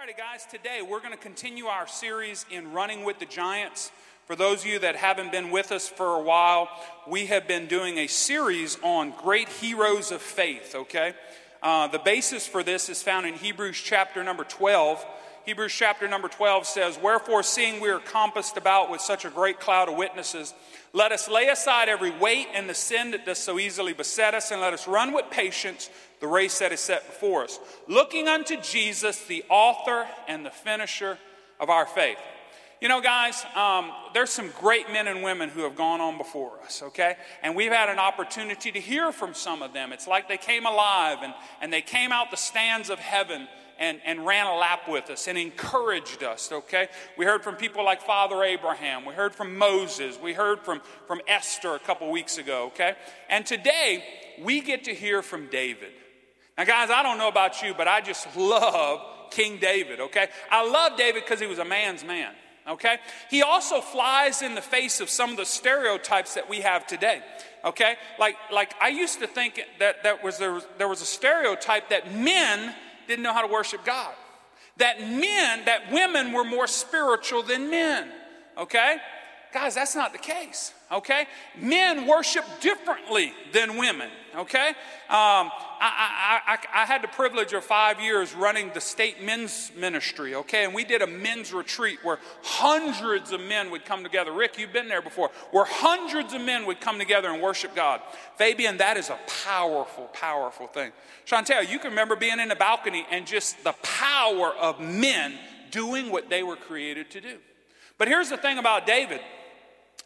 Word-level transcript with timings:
righty, 0.00 0.14
guys, 0.14 0.46
today 0.50 0.80
we're 0.80 1.00
going 1.00 1.12
to 1.12 1.18
continue 1.18 1.66
our 1.66 1.86
series 1.86 2.46
in 2.50 2.72
Running 2.72 3.04
with 3.04 3.18
the 3.18 3.26
Giants. 3.26 3.92
For 4.24 4.34
those 4.34 4.60
of 4.60 4.66
you 4.66 4.78
that 4.78 4.96
haven't 4.96 5.30
been 5.30 5.50
with 5.50 5.72
us 5.72 5.90
for 5.90 6.16
a 6.16 6.22
while, 6.22 6.70
we 7.06 7.26
have 7.26 7.46
been 7.46 7.66
doing 7.66 7.98
a 7.98 8.06
series 8.06 8.78
on 8.82 9.12
great 9.22 9.50
heroes 9.50 10.10
of 10.10 10.22
faith, 10.22 10.74
okay? 10.74 11.12
Uh, 11.62 11.86
the 11.88 11.98
basis 11.98 12.46
for 12.46 12.62
this 12.62 12.88
is 12.88 13.02
found 13.02 13.26
in 13.26 13.34
Hebrews 13.34 13.78
chapter 13.78 14.24
number 14.24 14.44
12. 14.44 15.04
Hebrews 15.46 15.72
chapter 15.72 16.06
number 16.06 16.28
12 16.28 16.66
says, 16.66 16.98
Wherefore, 17.02 17.42
seeing 17.42 17.80
we 17.80 17.88
are 17.88 17.98
compassed 17.98 18.56
about 18.56 18.90
with 18.90 19.00
such 19.00 19.24
a 19.24 19.30
great 19.30 19.58
cloud 19.58 19.88
of 19.88 19.96
witnesses, 19.96 20.52
let 20.92 21.12
us 21.12 21.28
lay 21.28 21.48
aside 21.48 21.88
every 21.88 22.10
weight 22.10 22.48
and 22.52 22.68
the 22.68 22.74
sin 22.74 23.12
that 23.12 23.24
does 23.24 23.38
so 23.38 23.58
easily 23.58 23.92
beset 23.92 24.34
us, 24.34 24.50
and 24.50 24.60
let 24.60 24.74
us 24.74 24.86
run 24.86 25.12
with 25.12 25.30
patience 25.30 25.88
the 26.20 26.26
race 26.26 26.58
that 26.58 26.72
is 26.72 26.80
set 26.80 27.06
before 27.06 27.44
us, 27.44 27.58
looking 27.88 28.28
unto 28.28 28.60
Jesus, 28.60 29.24
the 29.24 29.42
author 29.48 30.06
and 30.28 30.44
the 30.44 30.50
finisher 30.50 31.18
of 31.58 31.70
our 31.70 31.86
faith. 31.86 32.18
You 32.80 32.88
know, 32.88 33.00
guys, 33.00 33.44
um, 33.54 33.92
there's 34.14 34.30
some 34.30 34.50
great 34.58 34.90
men 34.90 35.06
and 35.06 35.22
women 35.22 35.50
who 35.50 35.62
have 35.62 35.76
gone 35.76 36.00
on 36.00 36.16
before 36.16 36.52
us, 36.64 36.82
okay? 36.82 37.16
And 37.42 37.54
we've 37.54 37.72
had 37.72 37.90
an 37.90 37.98
opportunity 37.98 38.72
to 38.72 38.80
hear 38.80 39.12
from 39.12 39.34
some 39.34 39.60
of 39.60 39.74
them. 39.74 39.92
It's 39.92 40.06
like 40.06 40.28
they 40.28 40.38
came 40.38 40.64
alive 40.64 41.18
and, 41.22 41.34
and 41.60 41.70
they 41.70 41.82
came 41.82 42.10
out 42.10 42.30
the 42.30 42.38
stands 42.38 42.88
of 42.88 42.98
heaven 42.98 43.48
and, 43.80 43.98
and 44.04 44.26
ran 44.26 44.46
a 44.46 44.54
lap 44.54 44.82
with 44.86 45.08
us 45.08 45.26
and 45.26 45.38
encouraged 45.38 46.22
us, 46.22 46.52
okay? 46.52 46.88
We 47.16 47.24
heard 47.24 47.42
from 47.42 47.56
people 47.56 47.82
like 47.82 48.02
Father 48.02 48.44
Abraham. 48.44 49.06
We 49.06 49.14
heard 49.14 49.34
from 49.34 49.56
Moses. 49.56 50.18
We 50.22 50.34
heard 50.34 50.60
from, 50.60 50.82
from 51.06 51.22
Esther 51.26 51.74
a 51.74 51.78
couple 51.78 52.10
weeks 52.10 52.36
ago, 52.36 52.66
okay? 52.66 52.94
And 53.30 53.46
today, 53.46 54.04
we 54.42 54.60
get 54.60 54.84
to 54.84 54.94
hear 54.94 55.22
from 55.22 55.48
David. 55.48 55.92
Now, 56.58 56.64
guys, 56.64 56.90
I 56.90 57.02
don't 57.02 57.16
know 57.16 57.28
about 57.28 57.62
you, 57.62 57.72
but 57.74 57.88
I 57.88 58.02
just 58.02 58.36
love 58.36 59.00
King 59.30 59.58
David, 59.58 59.98
okay? 59.98 60.28
I 60.50 60.68
love 60.68 60.98
David 60.98 61.24
because 61.24 61.40
he 61.40 61.46
was 61.46 61.58
a 61.58 61.64
man's 61.64 62.04
man, 62.04 62.34
okay? 62.68 62.98
He 63.30 63.40
also 63.40 63.80
flies 63.80 64.42
in 64.42 64.54
the 64.54 64.60
face 64.60 65.00
of 65.00 65.08
some 65.08 65.30
of 65.30 65.38
the 65.38 65.46
stereotypes 65.46 66.34
that 66.34 66.50
we 66.50 66.60
have 66.60 66.86
today, 66.86 67.22
okay? 67.64 67.94
Like, 68.18 68.36
like 68.52 68.74
I 68.78 68.88
used 68.88 69.20
to 69.20 69.26
think 69.26 69.58
that, 69.78 70.02
that 70.02 70.22
was, 70.22 70.36
there, 70.36 70.52
was, 70.52 70.66
there 70.76 70.88
was 70.88 71.00
a 71.00 71.06
stereotype 71.06 71.88
that 71.88 72.14
men 72.14 72.74
didn't 73.10 73.22
know 73.22 73.34
how 73.34 73.46
to 73.46 73.52
worship 73.52 73.84
God. 73.84 74.14
That 74.78 75.00
men, 75.00 75.64
that 75.66 75.92
women 75.92 76.32
were 76.32 76.44
more 76.44 76.66
spiritual 76.66 77.42
than 77.42 77.68
men. 77.68 78.10
Okay? 78.56 78.96
Guys, 79.52 79.74
that's 79.74 79.96
not 79.96 80.12
the 80.12 80.18
case. 80.18 80.72
Okay? 80.92 81.26
Men 81.58 82.06
worship 82.06 82.44
differently 82.60 83.32
than 83.52 83.76
women. 83.76 84.10
Okay? 84.36 84.68
Um, 84.68 85.50
I, 85.80 85.80
I, 85.80 86.40
I, 86.46 86.82
I, 86.82 86.86
had 86.86 87.02
the 87.02 87.08
privilege 87.08 87.52
of 87.52 87.64
five 87.64 88.00
years 88.00 88.34
running 88.34 88.70
the 88.74 88.80
state 88.80 89.22
men's 89.22 89.72
ministry, 89.76 90.34
okay? 90.36 90.64
And 90.64 90.74
we 90.74 90.84
did 90.84 91.02
a 91.02 91.06
men's 91.06 91.52
retreat 91.52 91.98
where 92.04 92.18
hundreds 92.42 93.32
of 93.32 93.40
men 93.40 93.70
would 93.70 93.84
come 93.84 94.04
together. 94.04 94.30
Rick, 94.32 94.58
you've 94.58 94.72
been 94.72 94.88
there 94.88 95.02
before, 95.02 95.30
where 95.50 95.64
hundreds 95.64 96.32
of 96.32 96.42
men 96.42 96.66
would 96.66 96.80
come 96.80 96.98
together 96.98 97.30
and 97.30 97.42
worship 97.42 97.74
God. 97.74 98.02
Fabian, 98.36 98.76
that 98.76 98.96
is 98.96 99.10
a 99.10 99.18
powerful, 99.44 100.04
powerful 100.12 100.68
thing. 100.68 100.92
Chantel, 101.26 101.68
you 101.68 101.78
can 101.78 101.90
remember 101.90 102.14
being 102.14 102.38
in 102.38 102.48
the 102.48 102.56
balcony 102.56 103.06
and 103.10 103.26
just 103.26 103.64
the 103.64 103.74
power 103.82 104.52
of 104.60 104.80
men 104.80 105.34
doing 105.70 106.10
what 106.10 106.28
they 106.28 106.42
were 106.42 106.56
created 106.56 107.10
to 107.12 107.20
do. 107.20 107.38
But 107.98 108.08
here's 108.08 108.28
the 108.28 108.36
thing 108.36 108.58
about 108.58 108.86
David 108.86 109.20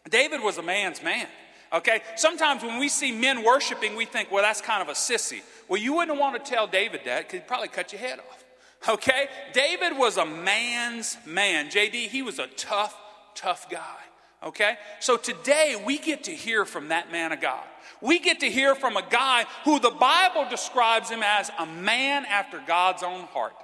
David 0.09 0.41
was 0.41 0.57
a 0.57 0.63
man's 0.63 1.01
man. 1.03 1.27
Okay? 1.73 2.01
Sometimes 2.15 2.63
when 2.63 2.79
we 2.79 2.89
see 2.89 3.11
men 3.11 3.43
worshiping, 3.43 3.95
we 3.95 4.05
think, 4.05 4.31
well, 4.31 4.43
that's 4.43 4.61
kind 4.61 4.81
of 4.81 4.89
a 4.89 4.93
sissy. 4.93 5.41
Well, 5.67 5.81
you 5.81 5.93
wouldn't 5.93 6.19
want 6.19 6.43
to 6.43 6.51
tell 6.51 6.67
David 6.67 7.01
that 7.05 7.23
because 7.23 7.39
he'd 7.39 7.47
probably 7.47 7.67
cut 7.67 7.91
your 7.91 8.01
head 8.01 8.19
off. 8.19 8.41
Okay? 8.87 9.29
David 9.51 9.97
was 9.97 10.17
a 10.17 10.25
man's 10.27 11.17
man. 11.25 11.69
JD, 11.69 12.09
he 12.09 12.21
was 12.21 12.37
a 12.37 12.45
tough, 12.45 12.95
tough 13.33 13.67
guy. 13.67 13.97
Okay? 14.43 14.77
So 14.99 15.17
today 15.17 15.81
we 15.83 15.97
get 15.97 16.25
to 16.25 16.31
hear 16.31 16.65
from 16.65 16.89
that 16.89 17.11
man 17.11 17.31
of 17.31 17.41
God. 17.41 17.63
We 17.99 18.19
get 18.19 18.41
to 18.41 18.49
hear 18.49 18.75
from 18.75 18.95
a 18.95 19.01
guy 19.01 19.45
who 19.63 19.79
the 19.79 19.89
Bible 19.89 20.45
describes 20.51 21.09
him 21.09 21.23
as 21.23 21.49
a 21.57 21.65
man 21.65 22.25
after 22.25 22.61
God's 22.67 23.01
own 23.01 23.21
heart. 23.21 23.55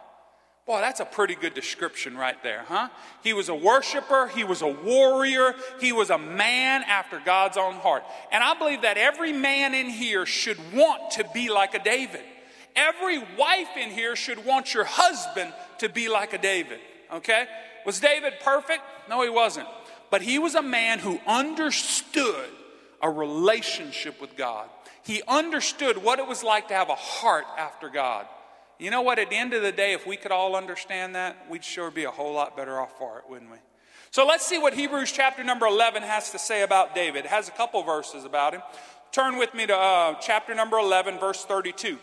Boy, 0.67 0.79
that's 0.79 0.99
a 0.99 1.05
pretty 1.05 1.33
good 1.33 1.53
description 1.53 2.15
right 2.15 2.41
there, 2.43 2.63
huh? 2.67 2.89
He 3.23 3.33
was 3.33 3.49
a 3.49 3.55
worshiper, 3.55 4.27
he 4.27 4.43
was 4.43 4.61
a 4.61 4.67
warrior, 4.67 5.55
he 5.79 5.91
was 5.91 6.11
a 6.11 6.19
man 6.19 6.83
after 6.83 7.19
God's 7.19 7.57
own 7.57 7.73
heart. 7.73 8.03
And 8.31 8.43
I 8.43 8.53
believe 8.53 8.83
that 8.83 8.97
every 8.97 9.33
man 9.33 9.73
in 9.73 9.89
here 9.89 10.25
should 10.25 10.57
want 10.73 11.11
to 11.11 11.25
be 11.33 11.49
like 11.49 11.73
a 11.73 11.83
David. 11.83 12.21
Every 12.75 13.19
wife 13.37 13.75
in 13.75 13.89
here 13.89 14.15
should 14.15 14.45
want 14.45 14.73
your 14.73 14.83
husband 14.85 15.51
to 15.79 15.89
be 15.89 16.07
like 16.07 16.33
a 16.33 16.37
David, 16.37 16.79
okay? 17.11 17.47
Was 17.85 17.99
David 17.99 18.33
perfect? 18.41 18.81
No, 19.09 19.23
he 19.23 19.29
wasn't. 19.29 19.67
But 20.11 20.21
he 20.21 20.37
was 20.37 20.55
a 20.55 20.61
man 20.61 20.99
who 20.99 21.19
understood 21.25 22.49
a 23.01 23.09
relationship 23.09 24.21
with 24.21 24.37
God. 24.37 24.69
He 25.03 25.23
understood 25.27 25.97
what 25.97 26.19
it 26.19 26.27
was 26.27 26.43
like 26.43 26.67
to 26.67 26.75
have 26.75 26.89
a 26.89 26.95
heart 26.95 27.45
after 27.57 27.89
God. 27.89 28.27
You 28.81 28.89
know 28.89 29.03
what? 29.03 29.19
At 29.19 29.29
the 29.29 29.35
end 29.35 29.53
of 29.53 29.61
the 29.61 29.71
day, 29.71 29.93
if 29.93 30.07
we 30.07 30.17
could 30.17 30.31
all 30.31 30.55
understand 30.55 31.13
that, 31.13 31.45
we'd 31.47 31.63
sure 31.63 31.91
be 31.91 32.05
a 32.05 32.09
whole 32.09 32.33
lot 32.33 32.57
better 32.57 32.79
off 32.79 32.97
for 32.97 33.19
it, 33.19 33.25
wouldn't 33.29 33.51
we? 33.51 33.57
So 34.09 34.25
let's 34.25 34.43
see 34.43 34.57
what 34.57 34.73
Hebrews 34.73 35.11
chapter 35.11 35.43
number 35.43 35.67
11 35.67 36.01
has 36.01 36.31
to 36.31 36.39
say 36.39 36.63
about 36.63 36.95
David. 36.95 37.25
It 37.25 37.29
has 37.29 37.47
a 37.47 37.51
couple 37.51 37.83
verses 37.83 38.25
about 38.25 38.55
him. 38.55 38.63
Turn 39.11 39.37
with 39.37 39.53
me 39.53 39.67
to 39.67 39.77
uh, 39.77 40.15
chapter 40.15 40.55
number 40.55 40.79
11, 40.79 41.19
verse 41.19 41.45
32. 41.45 41.99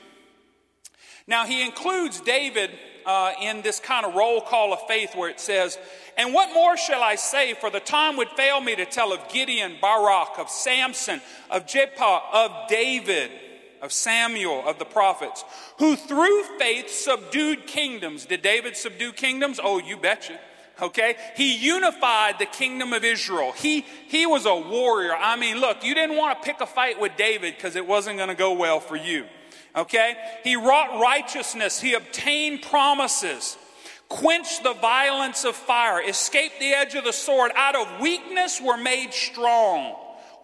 Now, 1.27 1.47
he 1.47 1.67
includes 1.67 2.21
David 2.21 2.71
uh, 3.05 3.33
in 3.43 3.61
this 3.63 3.81
kind 3.81 4.07
of 4.07 4.15
roll 4.15 4.41
call 4.41 4.73
of 4.73 4.79
faith 4.87 5.17
where 5.17 5.29
it 5.29 5.41
says, 5.41 5.77
And 6.17 6.33
what 6.33 6.55
more 6.55 6.77
shall 6.77 7.03
I 7.03 7.17
say? 7.17 7.55
For 7.55 7.71
the 7.71 7.81
time 7.81 8.17
would 8.19 8.29
fail 8.37 8.61
me 8.61 8.77
to 8.77 8.87
tell 8.87 9.13
of 9.13 9.29
Gideon, 9.29 9.79
Barak, 9.81 10.39
of 10.39 10.49
Samson, 10.49 11.21
of 11.51 11.67
Jephthah, 11.67 12.21
of 12.33 12.69
David 12.69 13.33
of 13.83 13.93
Samuel, 13.93 14.67
of 14.67 14.79
the 14.79 14.85
prophets, 14.85 15.45
who 15.79 15.97
through 15.97 16.43
faith 16.59 16.91
subdued 16.91 17.67
kingdoms. 17.67 18.27
Did 18.27 18.43
David 18.43 18.77
subdue 18.77 19.13
kingdoms? 19.13 19.61
Oh, 19.63 19.79
you 19.79 19.97
betcha. 19.97 20.39
Okay? 20.81 21.17
He 21.37 21.57
unified 21.57 22.39
the 22.39 22.47
kingdom 22.47 22.93
of 22.93 23.05
Israel. 23.05 23.53
He, 23.53 23.85
he 24.09 24.27
was 24.27 24.47
a 24.47 24.55
warrior. 24.55 25.15
I 25.15 25.37
mean, 25.37 25.59
look, 25.59 25.85
you 25.85 25.95
didn't 25.95 26.17
want 26.17 26.41
to 26.41 26.47
pick 26.47 26.61
a 26.61 26.67
fight 26.67 27.01
with 27.01 27.17
David 27.17 27.55
because 27.57 27.77
it 27.77 27.87
wasn't 27.87 28.17
going 28.17 28.29
to 28.29 28.35
go 28.35 28.53
well 28.53 28.81
for 28.81 28.97
you. 28.97 29.27
Okay? 29.75 30.15
He 30.45 30.57
wrought 30.57 31.01
righteousness. 31.01 31.81
He 31.81 31.95
obtained 31.95 32.63
promises, 32.63 33.57
quenched 34.09 34.63
the 34.63 34.75
violence 34.75 35.45
of 35.45 35.57
fire, 35.57 36.01
escaped 36.01 36.61
the 36.61 36.73
edge 36.73 36.95
of 36.95 37.05
the 37.05 37.13
sword. 37.13 37.53
Out 37.55 37.75
of 37.75 38.01
weakness 38.01 38.61
were 38.61 38.77
made 38.77 39.13
strong 39.13 39.97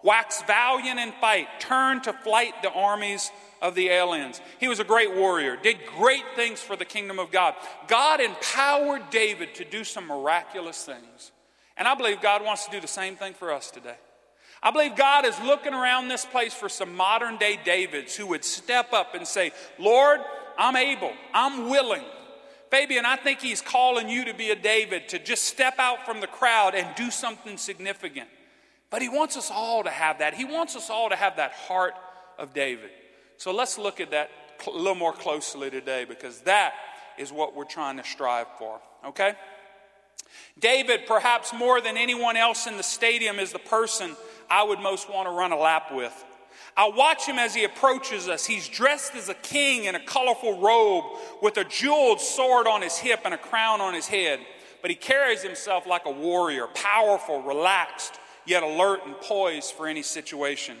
Wax 0.05 0.43
valiant 0.43 0.99
in 0.99 1.11
fight, 1.13 1.47
turn 1.59 1.99
to 2.01 2.13
flight 2.13 2.53
the 2.61 2.71
armies 2.71 3.31
of 3.59 3.73
the 3.73 3.89
aliens. 3.89 4.39
He 4.59 4.67
was 4.67 4.79
a 4.79 4.83
great 4.83 5.15
warrior, 5.15 5.57
did 5.57 5.77
great 5.97 6.23
things 6.35 6.61
for 6.61 6.75
the 6.75 6.85
kingdom 6.85 7.17
of 7.17 7.31
God. 7.31 7.55
God 7.87 8.21
empowered 8.21 9.09
David 9.09 9.55
to 9.55 9.65
do 9.65 9.83
some 9.83 10.05
miraculous 10.05 10.83
things. 10.85 11.31
And 11.75 11.87
I 11.87 11.95
believe 11.95 12.21
God 12.21 12.43
wants 12.45 12.65
to 12.65 12.71
do 12.71 12.79
the 12.79 12.87
same 12.87 13.15
thing 13.15 13.33
for 13.33 13.51
us 13.51 13.71
today. 13.71 13.95
I 14.61 14.69
believe 14.69 14.95
God 14.95 15.25
is 15.25 15.39
looking 15.41 15.73
around 15.73 16.07
this 16.07 16.23
place 16.23 16.53
for 16.53 16.69
some 16.69 16.95
modern 16.95 17.37
day 17.37 17.57
Davids 17.65 18.15
who 18.15 18.27
would 18.27 18.45
step 18.45 18.93
up 18.93 19.15
and 19.15 19.27
say, 19.27 19.53
Lord, 19.79 20.19
I'm 20.55 20.75
able, 20.75 21.13
I'm 21.33 21.67
willing. 21.67 22.03
Fabian, 22.69 23.07
I 23.07 23.15
think 23.15 23.41
He's 23.41 23.61
calling 23.61 24.07
you 24.07 24.25
to 24.25 24.35
be 24.35 24.51
a 24.51 24.55
David, 24.55 25.09
to 25.09 25.17
just 25.17 25.45
step 25.45 25.79
out 25.79 26.05
from 26.05 26.21
the 26.21 26.27
crowd 26.27 26.75
and 26.75 26.93
do 26.95 27.09
something 27.09 27.57
significant. 27.57 28.29
But 28.95 29.01
he 29.01 29.09
wants 29.09 29.35
us 29.35 29.51
all 29.51 29.83
to 29.83 29.89
have 29.89 30.19
that. 30.19 30.35
He 30.35 30.45
wants 30.45 30.77
us 30.77 30.89
all 30.89 31.09
to 31.09 31.17
have 31.17 31.35
that 31.35 31.51
heart 31.51 31.95
of 32.39 32.53
David. 32.53 32.91
So 33.35 33.51
let's 33.51 33.77
look 33.77 33.99
at 33.99 34.11
that 34.11 34.31
a 34.65 34.69
little 34.69 34.95
more 34.95 35.11
closely 35.11 35.69
today 35.69 36.05
because 36.05 36.39
that 36.43 36.71
is 37.17 37.29
what 37.29 37.57
we're 37.57 37.65
trying 37.65 37.97
to 37.97 38.05
strive 38.05 38.47
for. 38.57 38.79
Okay? 39.05 39.33
David, 40.57 41.07
perhaps 41.07 41.51
more 41.53 41.81
than 41.81 41.97
anyone 41.97 42.37
else 42.37 42.67
in 42.67 42.77
the 42.77 42.83
stadium, 42.83 43.37
is 43.37 43.51
the 43.51 43.59
person 43.59 44.15
I 44.49 44.63
would 44.63 44.79
most 44.79 45.09
want 45.09 45.27
to 45.27 45.31
run 45.31 45.51
a 45.51 45.59
lap 45.59 45.91
with. 45.91 46.13
I 46.77 46.87
watch 46.87 47.25
him 47.25 47.37
as 47.37 47.53
he 47.53 47.65
approaches 47.65 48.29
us. 48.29 48.45
He's 48.45 48.69
dressed 48.69 49.13
as 49.15 49.27
a 49.27 49.33
king 49.33 49.83
in 49.83 49.95
a 49.95 50.05
colorful 50.05 50.61
robe 50.61 51.03
with 51.41 51.57
a 51.57 51.65
jeweled 51.65 52.21
sword 52.21 52.65
on 52.65 52.81
his 52.81 52.97
hip 52.97 53.23
and 53.25 53.33
a 53.33 53.37
crown 53.37 53.81
on 53.81 53.93
his 53.93 54.07
head. 54.07 54.39
But 54.81 54.89
he 54.89 54.95
carries 54.95 55.43
himself 55.43 55.85
like 55.85 56.05
a 56.05 56.11
warrior, 56.11 56.67
powerful, 56.67 57.41
relaxed, 57.41 58.21
yet 58.45 58.63
alert 58.63 59.01
and 59.05 59.15
poised 59.17 59.73
for 59.73 59.87
any 59.87 60.03
situation. 60.03 60.77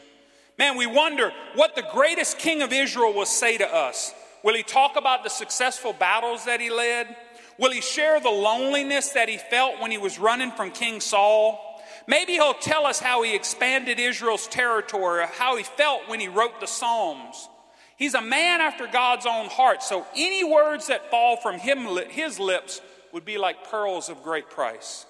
Man, 0.57 0.77
we 0.77 0.87
wonder 0.87 1.31
what 1.55 1.75
the 1.75 1.85
greatest 1.91 2.39
king 2.39 2.61
of 2.61 2.71
Israel 2.71 3.13
will 3.13 3.25
say 3.25 3.57
to 3.57 3.67
us. 3.67 4.13
Will 4.43 4.53
he 4.53 4.63
talk 4.63 4.95
about 4.95 5.23
the 5.23 5.29
successful 5.29 5.91
battles 5.91 6.45
that 6.45 6.61
he 6.61 6.69
led? 6.69 7.13
Will 7.57 7.71
he 7.71 7.81
share 7.81 8.19
the 8.19 8.29
loneliness 8.29 9.09
that 9.09 9.29
he 9.29 9.37
felt 9.37 9.81
when 9.81 9.91
he 9.91 9.97
was 9.97 10.19
running 10.19 10.51
from 10.51 10.71
King 10.71 10.99
Saul? 10.99 11.59
Maybe 12.07 12.33
he'll 12.33 12.53
tell 12.53 12.85
us 12.85 12.99
how 12.99 13.23
he 13.23 13.35
expanded 13.35 13.99
Israel's 13.99 14.47
territory, 14.47 15.23
or 15.23 15.27
how 15.27 15.57
he 15.57 15.63
felt 15.63 16.07
when 16.07 16.19
he 16.19 16.27
wrote 16.27 16.59
the 16.59 16.67
Psalms. 16.67 17.49
He's 17.97 18.13
a 18.13 18.21
man 18.21 18.61
after 18.61 18.87
God's 18.87 19.25
own 19.25 19.47
heart, 19.47 19.81
so 19.81 20.05
any 20.15 20.43
words 20.43 20.87
that 20.87 21.09
fall 21.09 21.37
from 21.37 21.57
him, 21.57 21.87
his 22.09 22.39
lips 22.39 22.81
would 23.13 23.25
be 23.25 23.37
like 23.37 23.69
pearls 23.69 24.09
of 24.09 24.21
great 24.21 24.49
price. 24.49 25.05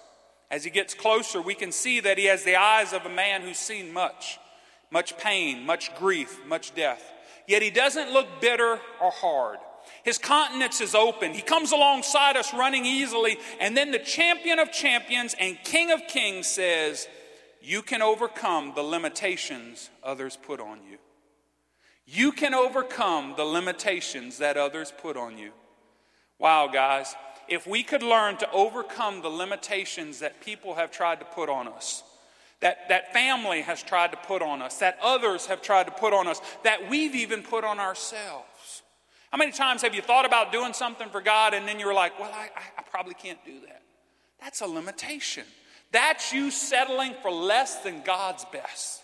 As 0.52 0.64
he 0.64 0.70
gets 0.70 0.94
closer, 0.94 1.42
we 1.42 1.56
can 1.56 1.72
see 1.72 2.00
that 2.00 2.18
he 2.18 2.26
has 2.26 2.44
the 2.44 2.56
eyes 2.56 2.94
of 2.94 3.06
a 3.06 3.10
man 3.10 3.42
who's 3.42 3.58
seen 3.58 3.92
much, 3.92 4.40
much 4.92 5.18
pain, 5.18 5.66
much 5.66 5.96
grief, 5.96 6.40
much 6.46 6.76
death. 6.76 7.12
Yet 7.48 7.62
he 7.62 7.70
doesn't 7.70 8.14
look 8.14 8.28
bitter 8.42 8.80
or 9.02 9.12
hard. 9.12 9.58
His 10.04 10.18
countenance 10.18 10.82
is 10.82 10.96
open. 10.96 11.34
He 11.34 11.42
comes 11.42 11.72
alongside 11.72 12.38
us 12.38 12.54
running 12.54 12.86
easily. 12.86 13.38
And 13.60 13.76
then 13.76 13.92
the 13.92 14.00
champion 14.00 14.60
of 14.60 14.72
champions 14.72 15.36
and 15.40 15.58
king 15.64 15.92
of 15.92 16.08
kings 16.08 16.48
says, 16.48 17.08
You 17.62 17.82
can 17.82 18.02
overcome 18.02 18.74
the 18.76 18.84
limitations 18.84 19.90
others 20.04 20.38
put 20.38 20.60
on 20.60 20.80
you. 20.90 20.98
You 22.06 22.32
can 22.32 22.54
overcome 22.54 23.34
the 23.36 23.44
limitations 23.44 24.38
that 24.38 24.58
others 24.58 24.94
put 24.96 25.18
on 25.18 25.38
you. 25.38 25.52
Wow, 26.38 26.68
guys, 26.68 27.16
if 27.48 27.68
we 27.68 27.84
could 27.84 28.04
learn 28.04 28.38
to 28.38 28.52
overcome 28.52 29.22
the 29.22 29.30
limitations 29.30 30.20
that 30.20 30.42
people 30.42 30.76
have 30.76 30.92
tried 30.92 31.20
to 31.20 31.26
put 31.26 31.50
on 31.50 31.68
us, 31.68 32.04
that, 32.62 32.90
that 32.90 33.14
family 33.14 33.62
has 33.62 33.84
tried 33.84 34.12
to 34.12 34.18
put 34.18 34.42
on 34.42 34.62
us, 34.62 34.80
that 34.80 34.98
others 35.02 35.46
have 35.48 35.62
tried 35.62 35.86
to 35.86 35.92
put 35.92 36.14
on 36.14 36.28
us, 36.28 36.42
that 36.64 36.90
we've 36.90 37.16
even 37.16 37.44
put 37.44 37.64
on 37.64 37.80
ourselves. 37.80 38.84
How 39.32 39.38
many 39.38 39.52
times 39.52 39.82
have 39.82 39.94
you 39.94 40.02
thought 40.02 40.26
about 40.26 40.52
doing 40.52 40.74
something 40.74 41.10
for 41.10 41.22
God 41.22 41.54
and 41.54 41.68
then 41.68 41.80
you 41.80 41.86
were 41.86 41.94
like, 41.94 42.18
well, 42.20 42.32
I, 42.34 42.50
I 42.78 42.82
probably 42.84 43.16
can't 43.16 43.44
do 43.46 43.60
that? 43.68 43.82
That's 44.42 44.62
a 44.62 44.68
limitation. 44.68 45.46
That's 45.92 46.32
you 46.32 46.52
settling 46.52 47.14
for 47.22 47.32
less 47.32 47.80
than 47.84 48.02
God's 48.04 48.46
best. 48.46 49.02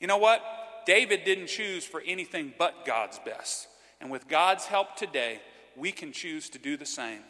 You 0.00 0.06
know 0.06 0.18
what? 0.18 0.42
David 0.86 1.24
didn't 1.24 1.48
choose 1.48 1.84
for 1.84 2.02
anything 2.06 2.54
but 2.58 2.84
God's 2.84 3.18
best. 3.20 3.68
And 4.00 4.10
with 4.10 4.28
God's 4.28 4.64
help 4.64 4.96
today, 4.96 5.40
we 5.76 5.92
can 5.92 6.12
choose 6.12 6.48
to 6.50 6.58
do 6.58 6.76
the 6.76 6.86
same. 6.86 7.20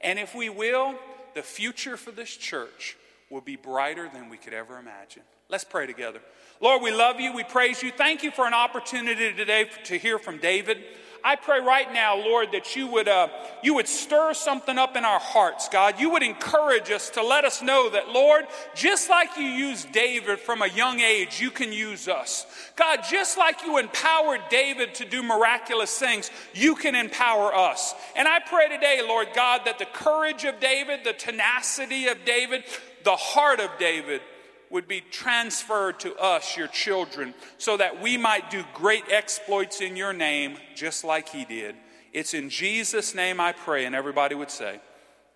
And 0.00 0.18
if 0.18 0.34
we 0.34 0.48
will, 0.48 0.94
the 1.34 1.42
future 1.42 1.96
for 1.96 2.10
this 2.10 2.36
church 2.36 2.96
will 3.30 3.40
be 3.40 3.56
brighter 3.56 4.08
than 4.12 4.28
we 4.28 4.36
could 4.36 4.54
ever 4.54 4.78
imagine. 4.78 5.22
Let's 5.48 5.64
pray 5.64 5.86
together. 5.86 6.20
Lord, 6.60 6.82
we 6.82 6.92
love 6.92 7.20
you. 7.20 7.32
We 7.32 7.44
praise 7.44 7.82
you. 7.82 7.90
Thank 7.90 8.22
you 8.22 8.30
for 8.30 8.46
an 8.46 8.54
opportunity 8.54 9.32
today 9.32 9.70
to 9.84 9.98
hear 9.98 10.18
from 10.18 10.38
David. 10.38 10.78
I 11.24 11.36
pray 11.36 11.60
right 11.60 11.92
now, 11.92 12.16
Lord, 12.16 12.52
that 12.52 12.76
you 12.76 12.86
would, 12.88 13.08
uh, 13.08 13.28
you 13.62 13.74
would 13.74 13.88
stir 13.88 14.34
something 14.34 14.78
up 14.78 14.96
in 14.96 15.04
our 15.04 15.18
hearts, 15.18 15.68
God. 15.68 15.98
You 15.98 16.10
would 16.10 16.22
encourage 16.22 16.90
us 16.90 17.10
to 17.10 17.22
let 17.22 17.44
us 17.44 17.60
know 17.60 17.90
that, 17.90 18.08
Lord, 18.08 18.46
just 18.74 19.10
like 19.10 19.36
you 19.36 19.44
used 19.44 19.92
David 19.92 20.38
from 20.38 20.62
a 20.62 20.68
young 20.68 21.00
age, 21.00 21.40
you 21.40 21.50
can 21.50 21.72
use 21.72 22.08
us. 22.08 22.46
God, 22.76 23.00
just 23.08 23.36
like 23.36 23.64
you 23.64 23.78
empowered 23.78 24.40
David 24.50 24.94
to 24.96 25.04
do 25.04 25.22
miraculous 25.22 25.96
things, 25.98 26.30
you 26.54 26.74
can 26.74 26.94
empower 26.94 27.54
us. 27.54 27.94
And 28.16 28.28
I 28.28 28.38
pray 28.40 28.68
today, 28.68 29.02
Lord 29.06 29.28
God, 29.34 29.62
that 29.64 29.78
the 29.78 29.86
courage 29.86 30.44
of 30.44 30.60
David, 30.60 31.00
the 31.04 31.12
tenacity 31.12 32.06
of 32.06 32.24
David, 32.24 32.64
the 33.04 33.16
heart 33.16 33.60
of 33.60 33.70
David, 33.78 34.20
would 34.70 34.86
be 34.86 35.00
transferred 35.00 36.00
to 36.00 36.14
us, 36.16 36.56
your 36.56 36.68
children, 36.68 37.34
so 37.56 37.76
that 37.76 38.02
we 38.02 38.16
might 38.16 38.50
do 38.50 38.64
great 38.74 39.04
exploits 39.10 39.80
in 39.80 39.96
your 39.96 40.12
name, 40.12 40.58
just 40.74 41.04
like 41.04 41.28
he 41.28 41.44
did. 41.44 41.74
It's 42.12 42.34
in 42.34 42.50
Jesus' 42.50 43.14
name 43.14 43.40
I 43.40 43.52
pray, 43.52 43.84
and 43.84 43.94
everybody 43.94 44.34
would 44.34 44.50
say, 44.50 44.80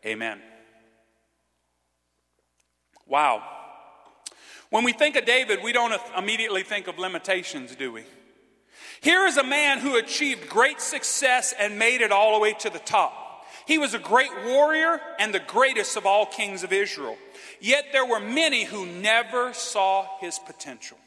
Amen. 0.04 0.40
Wow. 3.06 3.42
When 4.70 4.84
we 4.84 4.92
think 4.92 5.16
of 5.16 5.24
David, 5.24 5.60
we 5.62 5.72
don't 5.72 5.94
immediately 6.16 6.62
think 6.62 6.88
of 6.88 6.98
limitations, 6.98 7.76
do 7.76 7.92
we? 7.92 8.04
Here 9.02 9.26
is 9.26 9.36
a 9.36 9.44
man 9.44 9.80
who 9.80 9.96
achieved 9.96 10.48
great 10.48 10.80
success 10.80 11.52
and 11.58 11.78
made 11.78 12.00
it 12.00 12.10
all 12.10 12.34
the 12.34 12.38
way 12.38 12.54
to 12.54 12.70
the 12.70 12.78
top. 12.78 13.44
He 13.66 13.78
was 13.78 13.94
a 13.94 13.98
great 13.98 14.30
warrior 14.44 15.00
and 15.18 15.32
the 15.34 15.40
greatest 15.40 15.96
of 15.96 16.06
all 16.06 16.26
kings 16.26 16.64
of 16.64 16.72
Israel. 16.72 17.16
Yet 17.62 17.86
there 17.92 18.04
were 18.04 18.18
many 18.18 18.64
who 18.64 18.84
never 18.84 19.54
saw 19.54 20.04
his 20.18 20.40
potential. 20.40 20.98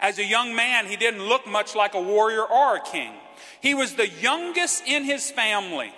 As 0.00 0.18
a 0.18 0.24
young 0.24 0.56
man, 0.56 0.86
he 0.86 0.96
didn't 0.96 1.22
look 1.22 1.46
much 1.46 1.74
like 1.74 1.92
a 1.92 2.00
warrior 2.00 2.42
or 2.42 2.76
a 2.76 2.80
king. 2.80 3.12
He 3.60 3.74
was 3.74 3.92
the 3.92 4.08
youngest 4.08 4.84
in 4.86 5.04
his 5.04 5.30
family. 5.30 5.92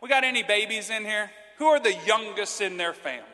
We 0.00 0.08
got 0.08 0.22
any 0.22 0.44
babies 0.44 0.90
in 0.90 1.04
here? 1.04 1.32
Who 1.58 1.66
are 1.66 1.80
the 1.80 1.94
youngest 2.06 2.60
in 2.60 2.76
their 2.76 2.92
family? 2.92 3.26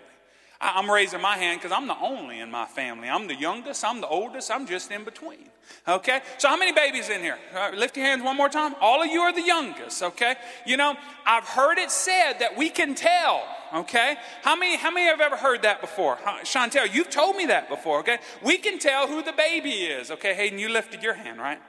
I'm 0.63 0.91
raising 0.91 1.21
my 1.21 1.37
hand 1.37 1.61
because 1.61 1.77
I'm 1.77 1.87
the 1.87 1.99
only 1.99 2.41
in 2.41 2.51
my 2.51 2.65
family. 2.65 3.11
I'm 3.11 3.27
the 3.27 3.35
youngest, 3.35 3.85
I'm 3.85 4.01
the 4.01 4.09
oldest, 4.09 4.51
I'm 4.51 4.67
just 4.67 4.91
in 4.91 5.05
between. 5.05 5.49
Okay? 5.87 6.21
So, 6.39 6.49
how 6.49 6.57
many 6.57 6.73
babies 6.73 7.11
in 7.11 7.21
here? 7.21 7.39
Uh, 7.55 7.73
lift 7.75 7.99
your 7.99 8.07
hands 8.07 8.23
one 8.23 8.37
more 8.37 8.49
time. 8.49 8.75
All 8.81 9.03
of 9.03 9.11
you 9.11 9.21
are 9.21 9.33
the 9.33 9.43
youngest, 9.43 10.03
okay? 10.03 10.37
You 10.67 10.79
know, 10.79 10.97
I've 11.27 11.45
heard 11.45 11.79
it 11.79 11.91
said 11.91 12.35
that 12.41 12.57
we 12.57 12.71
can 12.71 12.95
tell, 12.95 13.43
okay? 13.73 14.17
How 14.43 14.57
many, 14.57 14.77
how 14.77 14.91
many 14.91 15.07
have 15.07 15.21
ever 15.21 15.37
heard 15.37 15.63
that 15.63 15.81
before? 15.81 16.17
Chantel, 16.45 16.93
you've 16.93 17.11
told 17.11 17.37
me 17.37 17.47
that 17.47 17.69
before, 17.69 18.01
okay? 18.01 18.19
We 18.43 18.59
can 18.59 18.79
tell 18.79 19.07
who 19.07 19.23
the 19.23 19.33
baby 19.33 19.71
is, 19.71 20.11
okay? 20.11 20.35
Hayden, 20.35 20.59
you 20.59 20.69
lifted 20.69 21.03
your 21.03 21.15
hand, 21.15 21.39
right? 21.39 21.61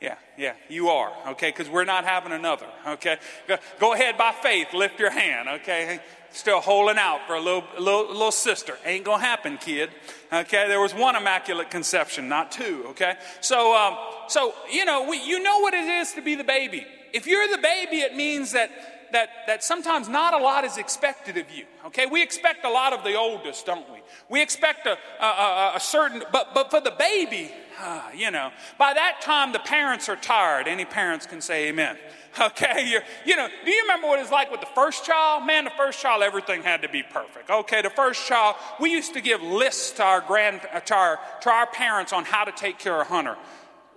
Yeah, 0.00 0.14
yeah, 0.36 0.54
you 0.68 0.88
are, 0.90 1.12
okay? 1.30 1.50
Because 1.50 1.68
we're 1.68 1.84
not 1.84 2.04
having 2.04 2.32
another, 2.32 2.66
okay? 2.86 3.16
Go, 3.48 3.56
go, 3.80 3.94
ahead 3.94 4.16
by 4.16 4.30
faith, 4.30 4.72
lift 4.72 5.00
your 5.00 5.10
hand, 5.10 5.48
okay? 5.48 5.98
Still 6.30 6.60
holding 6.60 6.98
out 6.98 7.26
for 7.26 7.34
a 7.34 7.40
little, 7.40 7.64
little, 7.78 8.06
little 8.06 8.30
sister. 8.30 8.78
Ain't 8.84 9.04
gonna 9.04 9.22
happen, 9.22 9.58
kid, 9.58 9.90
okay? 10.32 10.68
There 10.68 10.80
was 10.80 10.94
one 10.94 11.16
immaculate 11.16 11.70
conception, 11.70 12.28
not 12.28 12.52
two, 12.52 12.84
okay? 12.90 13.14
So, 13.40 13.76
um, 13.76 13.96
so 14.28 14.54
you 14.70 14.84
know, 14.84 15.08
we, 15.08 15.20
you 15.20 15.42
know 15.42 15.58
what 15.58 15.74
it 15.74 15.84
is 15.84 16.12
to 16.12 16.22
be 16.22 16.36
the 16.36 16.44
baby. 16.44 16.86
If 17.12 17.26
you're 17.26 17.48
the 17.48 17.58
baby, 17.58 17.96
it 17.96 18.14
means 18.14 18.52
that 18.52 18.70
that, 19.12 19.28
that 19.46 19.64
sometimes 19.64 20.08
not 20.08 20.34
a 20.34 20.38
lot 20.38 20.64
is 20.64 20.78
expected 20.78 21.36
of 21.36 21.50
you. 21.50 21.64
Okay, 21.86 22.06
we 22.06 22.22
expect 22.22 22.64
a 22.64 22.70
lot 22.70 22.92
of 22.92 23.04
the 23.04 23.14
oldest, 23.14 23.66
don't 23.66 23.88
we? 23.90 23.98
We 24.28 24.42
expect 24.42 24.86
a, 24.86 24.98
a, 25.22 25.72
a 25.76 25.80
certain, 25.80 26.22
but, 26.32 26.54
but 26.54 26.70
for 26.70 26.80
the 26.80 26.90
baby, 26.90 27.50
uh, 27.80 28.02
you 28.14 28.30
know, 28.30 28.50
by 28.78 28.94
that 28.94 29.20
time 29.20 29.52
the 29.52 29.58
parents 29.58 30.08
are 30.08 30.16
tired. 30.16 30.68
Any 30.68 30.84
parents 30.84 31.26
can 31.26 31.40
say 31.40 31.68
amen. 31.68 31.96
Okay, 32.40 32.88
You're, 32.88 33.02
you 33.24 33.34
know, 33.34 33.48
do 33.64 33.70
you 33.70 33.82
remember 33.82 34.06
what 34.06 34.20
it's 34.20 34.30
like 34.30 34.52
with 34.52 34.60
the 34.60 34.68
first 34.74 35.04
child? 35.04 35.44
Man, 35.44 35.64
the 35.64 35.70
first 35.70 35.98
child, 35.98 36.22
everything 36.22 36.62
had 36.62 36.82
to 36.82 36.88
be 36.88 37.02
perfect. 37.02 37.50
Okay, 37.50 37.82
the 37.82 37.90
first 37.90 38.28
child, 38.28 38.54
we 38.78 38.92
used 38.92 39.14
to 39.14 39.20
give 39.20 39.42
lists 39.42 39.92
to 39.92 40.04
our 40.04 40.20
grand, 40.20 40.60
to 40.60 40.94
our, 40.94 41.18
to 41.40 41.50
our 41.50 41.66
parents 41.66 42.12
on 42.12 42.24
how 42.24 42.44
to 42.44 42.52
take 42.52 42.78
care 42.78 43.00
of 43.00 43.08
Hunter 43.08 43.36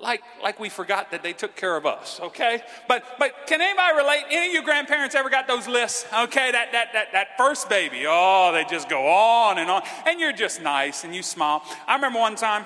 like, 0.01 0.23
like 0.41 0.59
we 0.59 0.69
forgot 0.69 1.11
that 1.11 1.23
they 1.23 1.33
took 1.33 1.55
care 1.55 1.77
of 1.77 1.85
us, 1.85 2.19
okay? 2.21 2.61
But, 2.87 3.03
but 3.19 3.47
can 3.47 3.61
anybody 3.61 3.97
relate? 3.97 4.23
Any 4.29 4.47
of 4.47 4.53
your 4.53 4.63
grandparents 4.63 5.15
ever 5.15 5.29
got 5.29 5.47
those 5.47 5.67
lists? 5.67 6.05
Okay, 6.11 6.51
that, 6.51 6.71
that, 6.71 6.93
that, 6.93 7.11
that 7.13 7.37
first 7.37 7.69
baby, 7.69 8.05
oh, 8.07 8.51
they 8.51 8.65
just 8.65 8.89
go 8.89 9.07
on 9.07 9.59
and 9.59 9.69
on. 9.69 9.83
And 10.07 10.19
you're 10.19 10.33
just 10.33 10.61
nice 10.61 11.03
and 11.03 11.15
you 11.15 11.23
smile. 11.23 11.63
I 11.87 11.95
remember 11.95 12.19
one 12.19 12.35
time, 12.35 12.65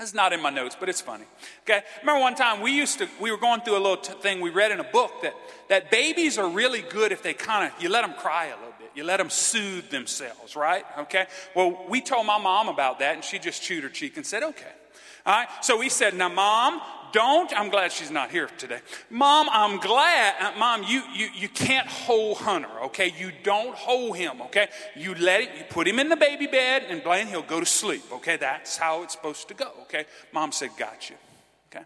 it's 0.00 0.14
not 0.14 0.32
in 0.32 0.40
my 0.40 0.48
notes, 0.48 0.74
but 0.80 0.88
it's 0.88 1.02
funny. 1.02 1.26
Okay, 1.64 1.82
remember 2.00 2.22
one 2.22 2.34
time 2.34 2.62
we 2.62 2.72
used 2.72 2.98
to 3.00 3.08
we 3.20 3.30
were 3.30 3.36
going 3.36 3.60
through 3.60 3.74
a 3.76 3.84
little 3.84 3.98
t- 3.98 4.14
thing 4.14 4.40
we 4.40 4.48
read 4.48 4.72
in 4.72 4.80
a 4.80 4.84
book 4.84 5.12
that 5.20 5.34
that 5.68 5.90
babies 5.90 6.38
are 6.38 6.48
really 6.48 6.80
good 6.80 7.12
if 7.12 7.22
they 7.22 7.34
kind 7.34 7.70
of 7.70 7.82
you 7.82 7.90
let 7.90 8.00
them 8.00 8.14
cry 8.14 8.46
a 8.46 8.56
little 8.56 8.72
bit, 8.78 8.90
you 8.94 9.04
let 9.04 9.18
them 9.18 9.28
soothe 9.28 9.90
themselves, 9.90 10.56
right? 10.56 10.86
Okay. 11.00 11.26
Well, 11.54 11.84
we 11.90 12.00
told 12.00 12.24
my 12.24 12.38
mom 12.38 12.68
about 12.68 13.00
that, 13.00 13.14
and 13.14 13.22
she 13.22 13.38
just 13.38 13.62
chewed 13.62 13.82
her 13.82 13.90
cheek 13.90 14.16
and 14.16 14.24
said, 14.24 14.42
"Okay." 14.42 14.72
All 15.26 15.34
right? 15.34 15.48
So 15.62 15.80
he 15.80 15.88
said, 15.88 16.14
Now, 16.14 16.28
mom, 16.28 16.80
don't, 17.12 17.52
I'm 17.56 17.70
glad 17.70 17.92
she's 17.92 18.10
not 18.10 18.30
here 18.30 18.48
today. 18.58 18.80
Mom, 19.10 19.48
I'm 19.50 19.78
glad, 19.78 20.34
uh, 20.40 20.58
mom, 20.58 20.84
you, 20.84 21.02
you, 21.14 21.28
you 21.34 21.48
can't 21.48 21.86
hold 21.86 22.38
Hunter, 22.38 22.68
okay? 22.84 23.12
You 23.18 23.32
don't 23.42 23.74
hold 23.74 24.16
him, 24.16 24.40
okay? 24.42 24.68
You 24.94 25.14
let 25.14 25.40
it, 25.40 25.48
you 25.56 25.64
put 25.68 25.88
him 25.88 25.98
in 25.98 26.08
the 26.08 26.16
baby 26.16 26.46
bed 26.46 26.84
and 26.88 27.02
Blaine, 27.02 27.26
he'll 27.26 27.42
go 27.42 27.60
to 27.60 27.66
sleep, 27.66 28.02
okay? 28.12 28.36
That's 28.36 28.76
how 28.76 29.02
it's 29.02 29.14
supposed 29.14 29.48
to 29.48 29.54
go, 29.54 29.70
okay? 29.82 30.04
Mom 30.32 30.52
said, 30.52 30.70
Got 30.76 31.10
you, 31.10 31.16
okay? 31.70 31.84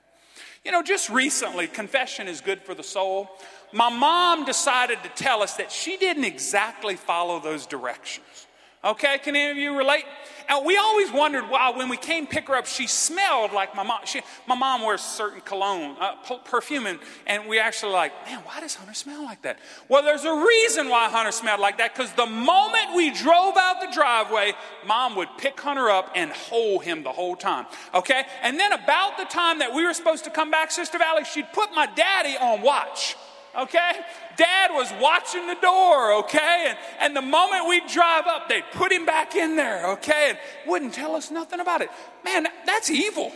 You 0.64 0.73
know, 0.73 0.83
just 0.83 1.09
recently, 1.11 1.66
confession 1.66 2.28
is 2.28 2.40
good 2.40 2.61
for 2.61 2.75
the 2.75 2.83
soul. 2.83 3.30
My 3.73 3.90
mom 3.90 4.44
decided 4.44 5.02
to 5.02 5.09
tell 5.11 5.42
us 5.42 5.56
that 5.56 5.73
she 5.73 5.97
didn't 5.97 6.25
exactly 6.25 6.97
follow 6.97 7.40
those 7.40 7.66
directions. 7.66 8.47
Okay, 8.85 9.18
can 9.18 9.35
any 9.35 9.50
of 9.50 9.56
you 9.56 9.76
relate? 9.76 10.04
And 10.48 10.64
we 10.66 10.76
always 10.76 11.10
wondered 11.12 11.48
why 11.48 11.70
when 11.70 11.88
we 11.88 11.96
came 11.96 12.26
pick 12.26 12.48
her 12.48 12.54
up, 12.54 12.66
she 12.66 12.86
smelled 12.86 13.52
like 13.52 13.74
my 13.74 13.82
mom. 13.82 14.00
She, 14.04 14.20
my 14.46 14.54
mom 14.54 14.82
wears 14.82 15.00
certain 15.00 15.40
cologne, 15.40 15.96
uh, 16.00 16.16
perfume, 16.44 16.86
and, 16.86 16.98
and 17.26 17.48
we 17.48 17.58
actually 17.58 17.92
like, 17.92 18.12
man, 18.26 18.40
why 18.40 18.60
does 18.60 18.74
Hunter 18.74 18.94
smell 18.94 19.22
like 19.24 19.42
that? 19.42 19.58
Well, 19.88 20.02
there's 20.02 20.24
a 20.24 20.34
reason 20.34 20.88
why 20.88 21.08
Hunter 21.08 21.32
smelled 21.32 21.60
like 21.60 21.78
that 21.78 21.94
because 21.94 22.12
the 22.12 22.26
moment 22.26 22.94
we 22.94 23.10
drove 23.10 23.56
out 23.56 23.80
the 23.80 23.88
driveway, 23.92 24.52
mom 24.86 25.16
would 25.16 25.28
pick 25.38 25.58
Hunter 25.60 25.90
up 25.90 26.10
and 26.14 26.30
hold 26.30 26.84
him 26.84 27.02
the 27.02 27.12
whole 27.12 27.36
time. 27.36 27.66
Okay, 27.94 28.24
and 28.42 28.58
then 28.58 28.72
about 28.72 29.16
the 29.18 29.24
time 29.24 29.60
that 29.60 29.74
we 29.74 29.84
were 29.84 29.94
supposed 29.94 30.24
to 30.24 30.30
come 30.30 30.50
back, 30.50 30.70
Sister 30.70 30.98
Valley, 30.98 31.24
she'd 31.24 31.52
put 31.52 31.72
my 31.74 31.86
daddy 31.86 32.36
on 32.36 32.62
watch 32.62 33.16
okay? 33.56 33.92
Dad 34.37 34.70
was 34.73 34.92
watching 35.00 35.46
the 35.46 35.56
door, 35.56 36.14
okay? 36.14 36.66
And, 36.68 36.78
and 37.00 37.16
the 37.16 37.23
moment 37.23 37.68
we 37.68 37.80
drive 37.87 38.26
up, 38.26 38.49
they'd 38.49 38.64
put 38.73 38.92
him 38.92 39.06
back 39.06 39.34
in 39.34 39.56
there, 39.56 39.92
okay? 39.92 40.30
And 40.30 40.38
wouldn't 40.66 40.94
tell 40.94 41.14
us 41.14 41.30
nothing 41.30 41.61
about 41.61 41.80
it. 41.80 41.90
Man, 42.25 42.46
that's 42.66 42.90
evil, 42.90 43.32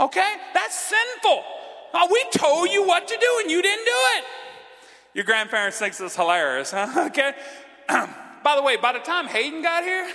okay? 0.00 0.34
That's 0.54 0.78
sinful. 0.78 1.44
Now, 1.94 2.06
we 2.10 2.24
told 2.32 2.70
you 2.70 2.86
what 2.86 3.08
to 3.08 3.16
do 3.16 3.38
and 3.42 3.50
you 3.50 3.62
didn't 3.62 3.84
do 3.84 3.98
it. 4.18 4.24
Your 5.14 5.24
grandparents 5.24 5.78
think 5.78 5.96
this 5.96 6.16
hilarious, 6.16 6.72
huh? 6.72 7.06
Okay? 7.06 7.32
by 7.88 8.56
the 8.56 8.62
way, 8.62 8.76
by 8.76 8.92
the 8.92 8.98
time 8.98 9.26
Hayden 9.26 9.62
got 9.62 9.82
here, 9.82 10.08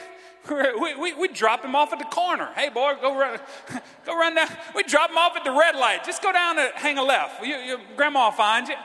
we, 0.49 0.95
we, 0.95 1.13
we 1.13 1.27
drop 1.27 1.63
him 1.63 1.75
off 1.75 1.93
at 1.93 1.99
the 1.99 2.05
corner. 2.05 2.49
Hey, 2.55 2.69
boy, 2.69 2.93
go 3.01 3.17
run, 3.17 3.39
go 4.05 4.17
run 4.17 4.35
down. 4.35 4.47
We 4.75 4.83
drop 4.83 5.09
him 5.09 5.17
off 5.17 5.35
at 5.35 5.43
the 5.43 5.51
red 5.51 5.75
light. 5.75 6.03
Just 6.03 6.21
go 6.21 6.31
down 6.31 6.57
and 6.57 6.71
hang 6.75 6.97
a 6.97 7.03
left. 7.03 7.43
You, 7.45 7.55
your 7.57 7.79
grandma 7.95 8.25
will 8.25 8.31
find 8.31 8.67
you. 8.67 8.75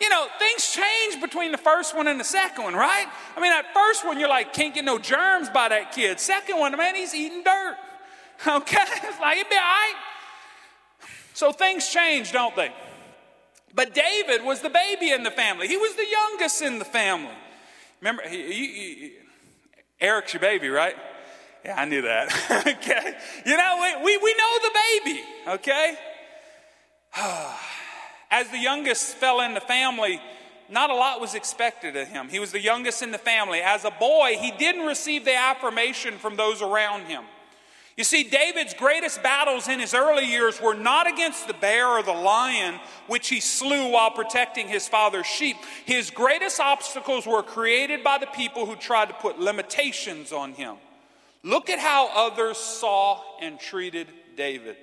You 0.00 0.08
know, 0.10 0.26
things 0.38 0.72
change 0.72 1.20
between 1.22 1.52
the 1.52 1.58
first 1.58 1.96
one 1.96 2.06
and 2.06 2.20
the 2.20 2.24
second 2.24 2.64
one, 2.64 2.74
right? 2.74 3.06
I 3.36 3.40
mean, 3.40 3.50
that 3.50 3.72
first 3.72 4.04
one, 4.04 4.20
you're 4.20 4.28
like, 4.28 4.52
can't 4.52 4.74
get 4.74 4.84
no 4.84 4.98
germs 4.98 5.48
by 5.48 5.68
that 5.70 5.92
kid. 5.92 6.20
Second 6.20 6.58
one, 6.58 6.76
man, 6.76 6.94
he's 6.94 7.14
eating 7.14 7.42
dirt. 7.42 7.76
Okay? 8.46 8.76
It's 8.78 9.18
like, 9.18 9.38
it'd 9.38 9.48
be 9.48 9.56
all 9.56 9.62
right. 9.62 9.94
So 11.32 11.52
things 11.52 11.88
change, 11.88 12.32
don't 12.32 12.54
they? 12.54 12.70
But 13.74 13.94
David 13.94 14.44
was 14.44 14.60
the 14.60 14.68
baby 14.68 15.10
in 15.10 15.22
the 15.22 15.30
family. 15.30 15.68
He 15.68 15.78
was 15.78 15.94
the 15.94 16.06
youngest 16.06 16.60
in 16.60 16.78
the 16.78 16.84
family. 16.84 17.32
Remember, 18.00 18.28
he, 18.28 18.42
he, 18.52 18.66
he, 18.74 19.12
Eric's 20.00 20.34
your 20.34 20.42
baby, 20.42 20.68
right? 20.68 20.94
Yeah, 21.64 21.80
I 21.80 21.86
knew 21.86 22.02
that. 22.02 22.28
okay. 22.66 23.16
You 23.46 23.56
know, 23.56 23.78
we, 23.80 24.04
we, 24.04 24.16
we 24.18 24.34
know 24.34 24.58
the 24.62 24.78
baby, 25.04 25.22
okay? 25.48 25.94
Ah. 27.18 27.65
As 28.30 28.48
the 28.50 28.58
youngest 28.58 29.16
fell 29.16 29.40
in 29.40 29.54
the 29.54 29.60
family, 29.60 30.20
not 30.68 30.90
a 30.90 30.94
lot 30.94 31.20
was 31.20 31.34
expected 31.34 31.96
of 31.96 32.08
him. 32.08 32.28
He 32.28 32.38
was 32.38 32.52
the 32.52 32.60
youngest 32.60 33.02
in 33.02 33.12
the 33.12 33.18
family. 33.18 33.60
As 33.60 33.84
a 33.84 33.90
boy, 33.90 34.36
he 34.38 34.50
didn't 34.52 34.86
receive 34.86 35.24
the 35.24 35.36
affirmation 35.36 36.14
from 36.18 36.36
those 36.36 36.60
around 36.60 37.04
him. 37.04 37.24
You 37.96 38.04
see, 38.04 38.24
David's 38.24 38.74
greatest 38.74 39.22
battles 39.22 39.68
in 39.68 39.80
his 39.80 39.94
early 39.94 40.26
years 40.26 40.60
were 40.60 40.74
not 40.74 41.06
against 41.06 41.46
the 41.46 41.54
bear 41.54 41.88
or 41.88 42.02
the 42.02 42.12
lion, 42.12 42.78
which 43.06 43.28
he 43.28 43.40
slew 43.40 43.88
while 43.90 44.10
protecting 44.10 44.68
his 44.68 44.86
father's 44.86 45.26
sheep. 45.26 45.56
His 45.86 46.10
greatest 46.10 46.60
obstacles 46.60 47.26
were 47.26 47.42
created 47.42 48.04
by 48.04 48.18
the 48.18 48.26
people 48.26 48.66
who 48.66 48.76
tried 48.76 49.08
to 49.08 49.14
put 49.14 49.38
limitations 49.38 50.30
on 50.30 50.52
him. 50.52 50.76
Look 51.42 51.70
at 51.70 51.78
how 51.78 52.10
others 52.14 52.58
saw 52.58 53.22
and 53.40 53.58
treated 53.58 54.08
David. 54.36 54.76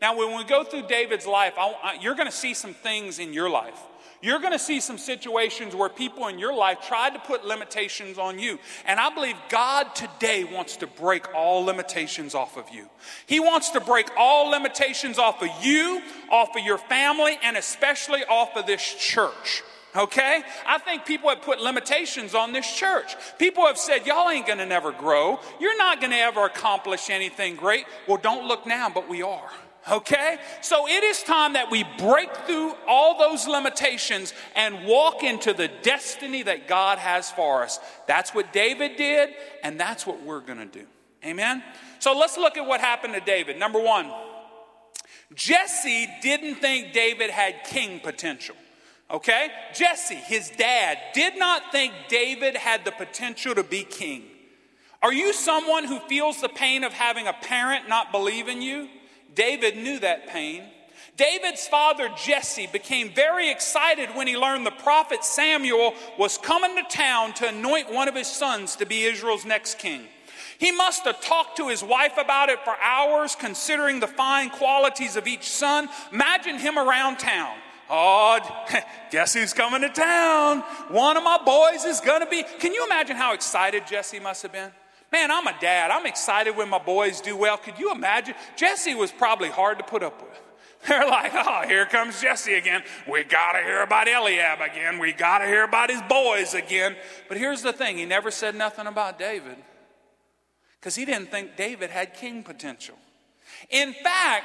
Now, 0.00 0.16
when 0.16 0.36
we 0.36 0.44
go 0.44 0.64
through 0.64 0.86
David's 0.86 1.26
life, 1.26 1.54
I, 1.58 1.98
you're 2.00 2.14
going 2.14 2.28
to 2.28 2.36
see 2.36 2.54
some 2.54 2.74
things 2.74 3.18
in 3.18 3.32
your 3.32 3.50
life. 3.50 3.78
You're 4.20 4.40
going 4.40 4.52
to 4.52 4.58
see 4.58 4.80
some 4.80 4.98
situations 4.98 5.76
where 5.76 5.88
people 5.88 6.26
in 6.26 6.38
your 6.38 6.54
life 6.54 6.80
tried 6.86 7.14
to 7.14 7.20
put 7.20 7.44
limitations 7.44 8.18
on 8.18 8.38
you. 8.38 8.58
And 8.84 8.98
I 8.98 9.14
believe 9.14 9.36
God 9.48 9.94
today 9.94 10.42
wants 10.42 10.76
to 10.78 10.88
break 10.88 11.32
all 11.34 11.64
limitations 11.64 12.34
off 12.34 12.56
of 12.56 12.68
you. 12.70 12.88
He 13.26 13.38
wants 13.38 13.70
to 13.70 13.80
break 13.80 14.08
all 14.16 14.50
limitations 14.50 15.18
off 15.18 15.40
of 15.42 15.50
you, 15.62 16.02
off 16.30 16.56
of 16.56 16.64
your 16.64 16.78
family, 16.78 17.38
and 17.42 17.56
especially 17.56 18.24
off 18.24 18.56
of 18.56 18.66
this 18.66 18.94
church. 18.94 19.62
Okay? 19.96 20.42
I 20.66 20.78
think 20.78 21.06
people 21.06 21.30
have 21.30 21.42
put 21.42 21.60
limitations 21.60 22.34
on 22.34 22.52
this 22.52 22.72
church. 22.74 23.14
People 23.38 23.66
have 23.66 23.78
said, 23.78 24.04
Y'all 24.04 24.28
ain't 24.28 24.46
gonna 24.46 24.66
never 24.66 24.90
grow. 24.90 25.38
You're 25.60 25.78
not 25.78 26.00
gonna 26.00 26.16
ever 26.16 26.44
accomplish 26.44 27.08
anything 27.08 27.54
great. 27.54 27.86
Well, 28.08 28.18
don't 28.18 28.46
look 28.46 28.66
now, 28.66 28.90
but 28.90 29.08
we 29.08 29.22
are. 29.22 29.50
Okay? 29.90 30.38
So 30.60 30.86
it 30.86 31.02
is 31.04 31.22
time 31.22 31.54
that 31.54 31.70
we 31.70 31.84
break 31.98 32.34
through 32.46 32.74
all 32.86 33.18
those 33.18 33.46
limitations 33.46 34.34
and 34.54 34.86
walk 34.86 35.22
into 35.22 35.52
the 35.52 35.68
destiny 35.82 36.42
that 36.42 36.68
God 36.68 36.98
has 36.98 37.30
for 37.30 37.62
us. 37.62 37.78
That's 38.06 38.34
what 38.34 38.52
David 38.52 38.96
did, 38.96 39.30
and 39.62 39.78
that's 39.78 40.06
what 40.06 40.22
we're 40.22 40.40
going 40.40 40.58
to 40.58 40.66
do. 40.66 40.86
Amen? 41.24 41.62
So 41.98 42.16
let's 42.16 42.36
look 42.36 42.56
at 42.56 42.66
what 42.66 42.80
happened 42.80 43.14
to 43.14 43.20
David. 43.20 43.58
Number 43.58 43.80
one, 43.80 44.10
Jesse 45.34 46.08
didn't 46.22 46.56
think 46.56 46.92
David 46.92 47.30
had 47.30 47.64
king 47.64 48.00
potential. 48.00 48.56
Okay? 49.10 49.48
Jesse, 49.74 50.14
his 50.14 50.50
dad, 50.50 50.98
did 51.14 51.38
not 51.38 51.72
think 51.72 51.92
David 52.08 52.56
had 52.56 52.84
the 52.84 52.92
potential 52.92 53.54
to 53.54 53.62
be 53.62 53.84
king. 53.84 54.24
Are 55.02 55.12
you 55.12 55.32
someone 55.32 55.84
who 55.84 56.00
feels 56.00 56.40
the 56.40 56.48
pain 56.48 56.84
of 56.84 56.92
having 56.92 57.26
a 57.26 57.32
parent 57.32 57.88
not 57.88 58.12
believe 58.12 58.48
in 58.48 58.60
you? 58.60 58.88
David 59.38 59.76
knew 59.76 60.00
that 60.00 60.26
pain. 60.26 60.64
David's 61.16 61.68
father, 61.68 62.10
Jesse, 62.16 62.66
became 62.66 63.14
very 63.14 63.52
excited 63.52 64.08
when 64.16 64.26
he 64.26 64.36
learned 64.36 64.66
the 64.66 64.72
prophet 64.72 65.22
Samuel 65.22 65.94
was 66.18 66.38
coming 66.38 66.74
to 66.74 66.82
town 66.82 67.32
to 67.34 67.48
anoint 67.48 67.92
one 67.92 68.08
of 68.08 68.16
his 68.16 68.26
sons 68.26 68.74
to 68.76 68.84
be 68.84 69.04
Israel's 69.04 69.44
next 69.44 69.78
king. 69.78 70.02
He 70.58 70.72
must 70.72 71.04
have 71.04 71.20
talked 71.20 71.56
to 71.58 71.68
his 71.68 71.84
wife 71.84 72.18
about 72.18 72.48
it 72.48 72.58
for 72.64 72.74
hours, 72.82 73.36
considering 73.36 74.00
the 74.00 74.08
fine 74.08 74.50
qualities 74.50 75.14
of 75.14 75.28
each 75.28 75.48
son. 75.48 75.88
Imagine 76.12 76.58
him 76.58 76.76
around 76.76 77.20
town. 77.20 77.56
Oh, 77.88 78.40
guess 79.12 79.34
who's 79.34 79.52
coming 79.52 79.82
to 79.82 79.88
town? 79.88 80.62
One 80.88 81.16
of 81.16 81.22
my 81.22 81.38
boys 81.38 81.84
is 81.84 82.00
going 82.00 82.22
to 82.22 82.26
be. 82.26 82.42
Can 82.58 82.74
you 82.74 82.84
imagine 82.84 83.14
how 83.14 83.34
excited 83.34 83.86
Jesse 83.86 84.18
must 84.18 84.42
have 84.42 84.50
been? 84.50 84.72
Man, 85.10 85.30
I'm 85.30 85.46
a 85.46 85.54
dad. 85.60 85.90
I'm 85.90 86.06
excited 86.06 86.56
when 86.56 86.68
my 86.68 86.78
boys 86.78 87.20
do 87.20 87.36
well. 87.36 87.56
Could 87.56 87.78
you 87.78 87.92
imagine? 87.92 88.34
Jesse 88.56 88.94
was 88.94 89.10
probably 89.10 89.48
hard 89.48 89.78
to 89.78 89.84
put 89.84 90.02
up 90.02 90.20
with. 90.20 90.40
They're 90.88 91.06
like, 91.06 91.32
oh, 91.34 91.62
here 91.66 91.86
comes 91.86 92.20
Jesse 92.20 92.54
again. 92.54 92.82
We 93.10 93.24
got 93.24 93.52
to 93.52 93.58
hear 93.58 93.82
about 93.82 94.06
Eliab 94.06 94.60
again. 94.60 94.98
We 94.98 95.12
got 95.12 95.38
to 95.38 95.46
hear 95.46 95.64
about 95.64 95.90
his 95.90 96.02
boys 96.02 96.54
again. 96.54 96.94
But 97.28 97.36
here's 97.36 97.62
the 97.62 97.72
thing 97.72 97.98
he 97.98 98.04
never 98.04 98.30
said 98.30 98.54
nothing 98.54 98.86
about 98.86 99.18
David 99.18 99.56
because 100.78 100.94
he 100.94 101.04
didn't 101.04 101.30
think 101.30 101.56
David 101.56 101.90
had 101.90 102.14
king 102.14 102.42
potential. 102.42 102.94
In 103.70 103.92
fact, 103.92 104.44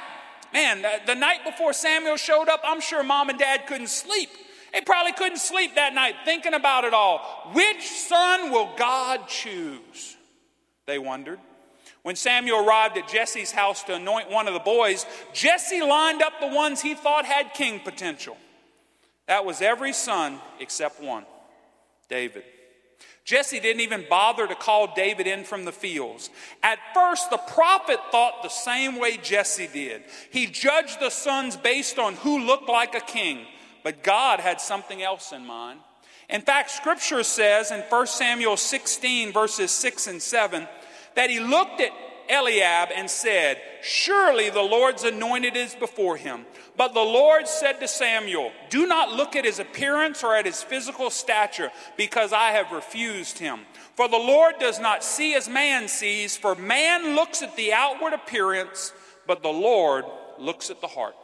man, 0.52 0.82
the, 0.82 1.00
the 1.06 1.14
night 1.14 1.44
before 1.44 1.72
Samuel 1.72 2.16
showed 2.16 2.48
up, 2.48 2.62
I'm 2.64 2.80
sure 2.80 3.02
mom 3.02 3.28
and 3.28 3.38
dad 3.38 3.66
couldn't 3.66 3.90
sleep. 3.90 4.30
They 4.72 4.80
probably 4.80 5.12
couldn't 5.12 5.38
sleep 5.38 5.76
that 5.76 5.94
night 5.94 6.14
thinking 6.24 6.54
about 6.54 6.84
it 6.84 6.92
all. 6.92 7.50
Which 7.52 7.82
son 7.82 8.50
will 8.50 8.74
God 8.76 9.28
choose? 9.28 10.13
They 10.86 10.98
wondered. 10.98 11.38
When 12.02 12.16
Samuel 12.16 12.66
arrived 12.66 12.96
at 12.96 13.08
Jesse's 13.08 13.50
house 13.50 13.82
to 13.84 13.94
anoint 13.94 14.30
one 14.30 14.46
of 14.46 14.54
the 14.54 14.60
boys, 14.60 15.06
Jesse 15.32 15.82
lined 15.82 16.22
up 16.22 16.34
the 16.40 16.48
ones 16.48 16.82
he 16.82 16.94
thought 16.94 17.24
had 17.24 17.54
king 17.54 17.80
potential. 17.80 18.36
That 19.26 19.44
was 19.44 19.62
every 19.62 19.92
son 19.92 20.38
except 20.60 21.00
one 21.00 21.24
David. 22.08 22.44
Jesse 23.24 23.58
didn't 23.58 23.80
even 23.80 24.04
bother 24.10 24.46
to 24.46 24.54
call 24.54 24.94
David 24.94 25.26
in 25.26 25.44
from 25.44 25.64
the 25.64 25.72
fields. 25.72 26.28
At 26.62 26.78
first, 26.92 27.30
the 27.30 27.38
prophet 27.38 27.98
thought 28.12 28.42
the 28.42 28.50
same 28.50 28.98
way 28.98 29.16
Jesse 29.16 29.68
did. 29.72 30.02
He 30.30 30.46
judged 30.46 31.00
the 31.00 31.08
sons 31.08 31.56
based 31.56 31.98
on 31.98 32.16
who 32.16 32.44
looked 32.44 32.68
like 32.68 32.94
a 32.94 33.00
king, 33.00 33.46
but 33.82 34.02
God 34.02 34.40
had 34.40 34.60
something 34.60 35.02
else 35.02 35.32
in 35.32 35.46
mind. 35.46 35.80
In 36.28 36.40
fact, 36.40 36.70
scripture 36.70 37.22
says 37.22 37.70
in 37.70 37.80
1 37.80 38.06
Samuel 38.06 38.56
16, 38.56 39.32
verses 39.32 39.70
6 39.70 40.06
and 40.06 40.22
7, 40.22 40.66
that 41.14 41.30
he 41.30 41.40
looked 41.40 41.80
at 41.80 41.92
Eliab 42.28 42.88
and 42.94 43.10
said, 43.10 43.60
Surely 43.82 44.50
the 44.50 44.62
Lord's 44.62 45.04
anointed 45.04 45.56
is 45.56 45.74
before 45.74 46.16
him. 46.16 46.46
But 46.76 46.94
the 46.94 47.00
Lord 47.00 47.46
said 47.46 47.78
to 47.80 47.88
Samuel, 47.88 48.50
Do 48.70 48.86
not 48.86 49.12
look 49.12 49.36
at 49.36 49.44
his 49.44 49.58
appearance 49.58 50.24
or 50.24 50.34
at 50.34 50.46
his 50.46 50.62
physical 50.62 51.10
stature, 51.10 51.70
because 51.96 52.32
I 52.32 52.50
have 52.50 52.72
refused 52.72 53.38
him. 53.38 53.60
For 53.94 54.08
the 54.08 54.16
Lord 54.16 54.54
does 54.58 54.80
not 54.80 55.04
see 55.04 55.34
as 55.34 55.48
man 55.48 55.86
sees, 55.86 56.36
for 56.36 56.54
man 56.54 57.14
looks 57.14 57.42
at 57.42 57.54
the 57.56 57.72
outward 57.72 58.12
appearance, 58.12 58.92
but 59.26 59.42
the 59.42 59.50
Lord 59.50 60.04
looks 60.38 60.70
at 60.70 60.80
the 60.80 60.88
heart. 60.88 61.14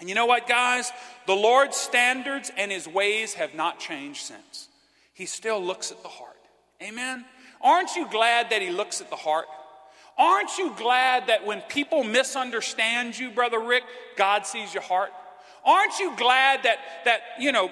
And 0.00 0.08
you 0.08 0.14
know 0.14 0.26
what, 0.26 0.48
guys? 0.48 0.90
The 1.26 1.34
Lord's 1.34 1.76
standards 1.76 2.50
and 2.56 2.72
his 2.72 2.88
ways 2.88 3.34
have 3.34 3.54
not 3.54 3.78
changed 3.78 4.22
since. 4.22 4.68
He 5.14 5.26
still 5.26 5.62
looks 5.62 5.92
at 5.92 6.02
the 6.02 6.08
heart. 6.08 6.36
Amen? 6.82 7.24
Aren't 7.60 7.94
you 7.94 8.08
glad 8.10 8.50
that 8.50 8.60
he 8.60 8.70
looks 8.70 9.00
at 9.00 9.10
the 9.10 9.16
heart? 9.16 9.46
Aren't 10.18 10.58
you 10.58 10.72
glad 10.76 11.28
that 11.28 11.46
when 11.46 11.60
people 11.62 12.04
misunderstand 12.04 13.18
you, 13.18 13.30
Brother 13.30 13.60
Rick, 13.60 13.84
God 14.16 14.46
sees 14.46 14.74
your 14.74 14.82
heart? 14.82 15.10
Aren't 15.64 15.98
you 15.98 16.16
glad 16.16 16.64
that, 16.64 16.78
that 17.04 17.20
you 17.38 17.52
know, 17.52 17.70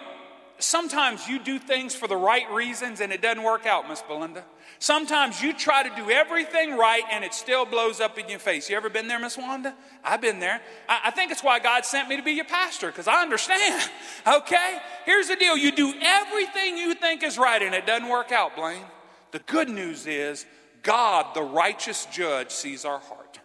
sometimes 0.62 1.26
you 1.28 1.38
do 1.38 1.58
things 1.58 1.94
for 1.94 2.06
the 2.06 2.16
right 2.16 2.50
reasons 2.52 3.00
and 3.00 3.12
it 3.12 3.20
doesn't 3.22 3.42
work 3.42 3.66
out, 3.66 3.88
Miss 3.88 4.02
Belinda? 4.02 4.44
Sometimes 4.78 5.42
you 5.42 5.52
try 5.52 5.82
to 5.82 5.94
do 5.94 6.10
everything 6.10 6.76
right 6.76 7.02
and 7.10 7.24
it 7.24 7.34
still 7.34 7.66
blows 7.66 8.00
up 8.00 8.18
in 8.18 8.28
your 8.28 8.38
face. 8.38 8.70
You 8.70 8.76
ever 8.76 8.88
been 8.88 9.08
there, 9.08 9.18
Miss 9.18 9.36
Wanda? 9.36 9.74
I've 10.02 10.20
been 10.20 10.40
there. 10.40 10.60
I, 10.88 11.00
I 11.06 11.10
think 11.10 11.30
it's 11.32 11.44
why 11.44 11.58
God 11.58 11.84
sent 11.84 12.08
me 12.08 12.16
to 12.16 12.22
be 12.22 12.32
your 12.32 12.46
pastor, 12.46 12.88
because 12.88 13.08
I 13.08 13.22
understand. 13.22 13.90
Okay? 14.26 14.78
Here's 15.06 15.28
the 15.28 15.36
deal 15.36 15.56
you 15.56 15.72
do 15.72 15.94
everything 16.00 16.76
you 16.76 16.94
think 16.94 17.22
is 17.22 17.38
right 17.38 17.62
and 17.62 17.74
it 17.74 17.86
doesn't 17.86 18.08
work 18.08 18.32
out, 18.32 18.54
Blaine. 18.54 18.84
The 19.32 19.38
good 19.40 19.68
news 19.68 20.06
is 20.06 20.44
God, 20.82 21.34
the 21.34 21.42
righteous 21.42 22.06
judge, 22.06 22.50
sees 22.50 22.84
our 22.84 22.98
heart. 22.98 23.40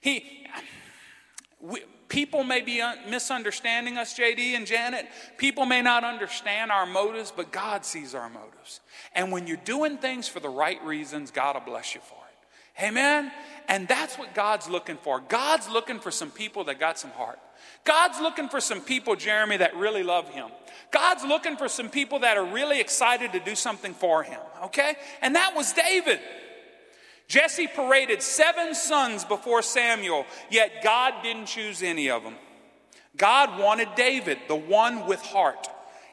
He, 0.00 0.46
we, 1.60 1.82
people 2.16 2.44
may 2.44 2.62
be 2.62 2.82
misunderstanding 3.10 3.98
us, 3.98 4.18
JD 4.18 4.56
and 4.56 4.66
Janet. 4.66 5.06
People 5.36 5.66
may 5.66 5.82
not 5.82 6.02
understand 6.02 6.72
our 6.72 6.86
motives, 6.86 7.30
but 7.30 7.52
God 7.52 7.84
sees 7.84 8.14
our 8.14 8.30
motives. 8.30 8.80
And 9.14 9.30
when 9.30 9.46
you're 9.46 9.58
doing 9.58 9.98
things 9.98 10.26
for 10.26 10.40
the 10.40 10.48
right 10.48 10.82
reasons, 10.82 11.30
God 11.30 11.56
will 11.56 11.70
bless 11.70 11.94
you 11.94 12.00
for 12.00 12.14
it. 12.14 12.82
Amen? 12.86 13.30
And 13.68 13.86
that's 13.86 14.18
what 14.18 14.34
God's 14.34 14.66
looking 14.66 14.96
for. 14.96 15.20
God's 15.20 15.68
looking 15.68 16.00
for 16.00 16.10
some 16.10 16.30
people 16.30 16.64
that 16.64 16.80
got 16.80 16.98
some 16.98 17.10
heart. 17.10 17.38
God's 17.84 18.18
looking 18.18 18.48
for 18.48 18.62
some 18.62 18.80
people, 18.80 19.14
Jeremy, 19.14 19.58
that 19.58 19.76
really 19.76 20.02
love 20.02 20.30
Him. 20.30 20.48
God's 20.90 21.22
looking 21.22 21.58
for 21.58 21.68
some 21.68 21.90
people 21.90 22.20
that 22.20 22.38
are 22.38 22.46
really 22.46 22.80
excited 22.80 23.32
to 23.32 23.40
do 23.40 23.54
something 23.54 23.92
for 23.92 24.22
Him, 24.22 24.40
okay? 24.64 24.94
And 25.20 25.34
that 25.34 25.54
was 25.54 25.74
David. 25.74 26.20
Jesse 27.28 27.66
paraded 27.66 28.22
seven 28.22 28.74
sons 28.74 29.24
before 29.24 29.62
Samuel, 29.62 30.26
yet 30.50 30.82
God 30.82 31.14
didn't 31.22 31.46
choose 31.46 31.82
any 31.82 32.08
of 32.08 32.22
them. 32.22 32.34
God 33.16 33.58
wanted 33.58 33.88
David, 33.96 34.38
the 34.46 34.56
one 34.56 35.06
with 35.06 35.20
heart. 35.20 35.68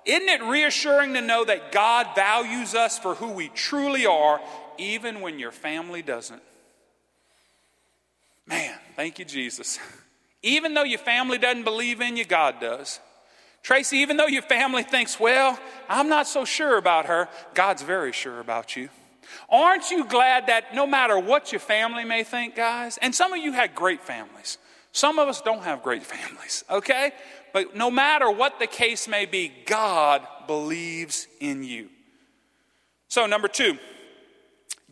Isn't 0.05 0.27
it 0.27 0.43
reassuring 0.43 1.13
to 1.13 1.21
know 1.21 1.45
that 1.45 1.71
God 1.71 2.07
values 2.15 2.75
us 2.75 2.97
for 2.97 3.15
who 3.15 3.31
we 3.31 3.49
truly 3.49 4.05
are, 4.05 4.41
even 4.77 5.21
when 5.21 5.39
your 5.39 5.51
family 5.51 6.01
doesn't? 6.01 6.41
Man, 8.45 8.77
thank 8.95 9.19
you, 9.19 9.25
Jesus. 9.25 9.79
Even 10.45 10.73
though 10.73 10.83
your 10.83 10.99
family 10.99 11.37
doesn't 11.37 11.63
believe 11.63 12.01
in 12.01 12.17
you, 12.17 12.25
God 12.25 12.59
does. 12.59 12.99
Tracy, 13.61 13.99
even 13.99 14.17
though 14.17 14.27
your 14.27 14.41
family 14.41 14.83
thinks, 14.83 15.17
well, 15.17 15.57
I'm 15.87 16.09
not 16.09 16.27
so 16.27 16.43
sure 16.43 16.77
about 16.77 17.05
her, 17.05 17.29
God's 17.53 17.81
very 17.81 18.11
sure 18.11 18.41
about 18.41 18.75
you. 18.75 18.89
Aren't 19.49 19.91
you 19.91 20.05
glad 20.05 20.47
that 20.47 20.73
no 20.73 20.85
matter 20.87 21.17
what 21.19 21.51
your 21.51 21.59
family 21.59 22.03
may 22.03 22.23
think, 22.23 22.55
guys, 22.55 22.97
and 23.01 23.13
some 23.13 23.33
of 23.33 23.39
you 23.39 23.51
had 23.51 23.75
great 23.75 24.01
families, 24.01 24.57
some 24.91 25.19
of 25.19 25.27
us 25.27 25.41
don't 25.41 25.63
have 25.63 25.83
great 25.83 26.03
families, 26.15 26.63
okay? 26.69 27.11
But 27.53 27.75
no 27.75 27.91
matter 27.91 28.29
what 28.31 28.59
the 28.59 28.67
case 28.67 29.07
may 29.07 29.25
be, 29.25 29.51
God 29.65 30.25
believes 30.47 31.27
in 31.39 31.63
you. 31.63 31.89
So, 33.07 33.27
number 33.27 33.47
two, 33.47 33.77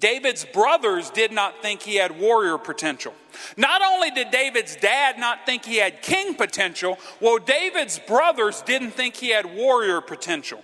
David's 0.01 0.45
brothers 0.45 1.09
did 1.11 1.31
not 1.31 1.61
think 1.61 1.81
he 1.81 1.95
had 1.95 2.19
warrior 2.19 2.57
potential. 2.57 3.13
Not 3.55 3.81
only 3.81 4.11
did 4.11 4.31
David's 4.31 4.75
dad 4.75 5.19
not 5.19 5.45
think 5.45 5.63
he 5.63 5.77
had 5.77 6.01
king 6.01 6.35
potential, 6.35 6.97
well, 7.19 7.37
David's 7.37 7.99
brothers 7.99 8.61
didn't 8.63 8.91
think 8.91 9.15
he 9.15 9.29
had 9.29 9.45
warrior 9.55 10.01
potential. 10.01 10.63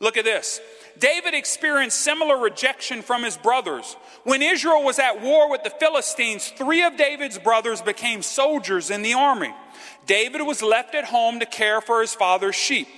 Look 0.00 0.16
at 0.16 0.24
this. 0.24 0.60
David 0.98 1.34
experienced 1.34 1.98
similar 1.98 2.36
rejection 2.36 3.02
from 3.02 3.22
his 3.22 3.36
brothers. 3.36 3.96
When 4.24 4.42
Israel 4.42 4.84
was 4.84 4.98
at 4.98 5.20
war 5.20 5.50
with 5.50 5.62
the 5.62 5.70
Philistines, 5.70 6.48
three 6.56 6.82
of 6.82 6.96
David's 6.96 7.38
brothers 7.38 7.80
became 7.82 8.22
soldiers 8.22 8.90
in 8.90 9.02
the 9.02 9.14
army. 9.14 9.52
David 10.06 10.42
was 10.42 10.62
left 10.62 10.94
at 10.94 11.04
home 11.04 11.40
to 11.40 11.46
care 11.46 11.80
for 11.80 12.00
his 12.00 12.14
father's 12.14 12.56
sheep. 12.56 12.88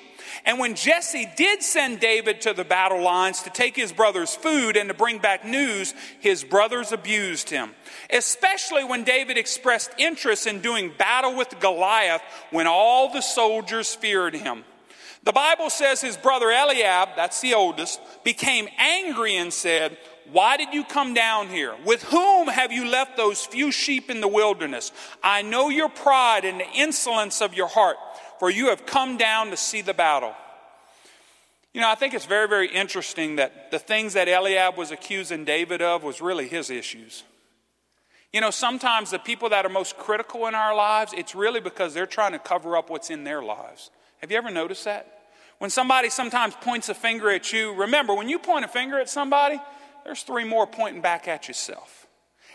And 0.44 0.58
when 0.58 0.74
Jesse 0.74 1.28
did 1.36 1.62
send 1.62 2.00
David 2.00 2.42
to 2.42 2.52
the 2.52 2.64
battle 2.64 3.02
lines 3.02 3.42
to 3.42 3.50
take 3.50 3.76
his 3.76 3.92
brother's 3.92 4.34
food 4.34 4.76
and 4.76 4.88
to 4.88 4.94
bring 4.94 5.18
back 5.18 5.44
news, 5.44 5.94
his 6.20 6.44
brothers 6.44 6.92
abused 6.92 7.48
him. 7.50 7.70
Especially 8.10 8.84
when 8.84 9.04
David 9.04 9.38
expressed 9.38 9.92
interest 9.96 10.46
in 10.46 10.60
doing 10.60 10.92
battle 10.98 11.36
with 11.36 11.58
Goliath 11.60 12.22
when 12.50 12.66
all 12.66 13.12
the 13.12 13.22
soldiers 13.22 13.94
feared 13.94 14.34
him. 14.34 14.64
The 15.24 15.32
Bible 15.32 15.70
says 15.70 16.02
his 16.02 16.18
brother 16.18 16.50
Eliab, 16.50 17.10
that's 17.16 17.40
the 17.40 17.54
oldest, 17.54 17.98
became 18.24 18.68
angry 18.78 19.36
and 19.36 19.52
said, 19.52 19.96
why 20.30 20.56
did 20.56 20.72
you 20.72 20.84
come 20.84 21.14
down 21.14 21.48
here? 21.48 21.74
With 21.84 22.02
whom 22.04 22.48
have 22.48 22.72
you 22.72 22.86
left 22.86 23.16
those 23.16 23.44
few 23.44 23.72
sheep 23.72 24.10
in 24.10 24.20
the 24.20 24.28
wilderness? 24.28 24.92
I 25.22 25.42
know 25.42 25.70
your 25.70 25.88
pride 25.88 26.44
and 26.44 26.60
the 26.60 26.70
insolence 26.74 27.40
of 27.40 27.54
your 27.54 27.68
heart, 27.68 27.96
for 28.38 28.50
you 28.50 28.68
have 28.68 28.86
come 28.86 29.16
down 29.16 29.50
to 29.50 29.56
see 29.56 29.80
the 29.80 29.94
battle. 29.94 30.34
You 31.72 31.80
know, 31.80 31.90
I 31.90 31.94
think 31.94 32.14
it's 32.14 32.26
very, 32.26 32.46
very 32.46 32.68
interesting 32.68 33.36
that 33.36 33.70
the 33.70 33.78
things 33.78 34.12
that 34.12 34.28
Eliab 34.28 34.76
was 34.76 34.90
accusing 34.90 35.44
David 35.44 35.82
of 35.82 36.02
was 36.02 36.20
really 36.20 36.48
his 36.48 36.70
issues. 36.70 37.24
You 38.32 38.40
know, 38.40 38.50
sometimes 38.50 39.10
the 39.10 39.18
people 39.18 39.48
that 39.50 39.64
are 39.64 39.70
most 39.70 39.96
critical 39.96 40.46
in 40.46 40.54
our 40.54 40.74
lives, 40.74 41.12
it's 41.16 41.34
really 41.34 41.60
because 41.60 41.94
they're 41.94 42.06
trying 42.06 42.32
to 42.32 42.38
cover 42.38 42.76
up 42.76 42.90
what's 42.90 43.10
in 43.10 43.24
their 43.24 43.42
lives. 43.42 43.90
Have 44.24 44.30
you 44.30 44.38
ever 44.38 44.50
noticed 44.50 44.86
that? 44.86 45.06
When 45.58 45.68
somebody 45.68 46.08
sometimes 46.08 46.54
points 46.54 46.88
a 46.88 46.94
finger 46.94 47.28
at 47.30 47.52
you, 47.52 47.74
remember, 47.74 48.14
when 48.14 48.26
you 48.26 48.38
point 48.38 48.64
a 48.64 48.68
finger 48.68 48.98
at 48.98 49.10
somebody, 49.10 49.60
there's 50.02 50.22
three 50.22 50.44
more 50.44 50.66
pointing 50.66 51.02
back 51.02 51.28
at 51.28 51.46
yourself. 51.46 52.06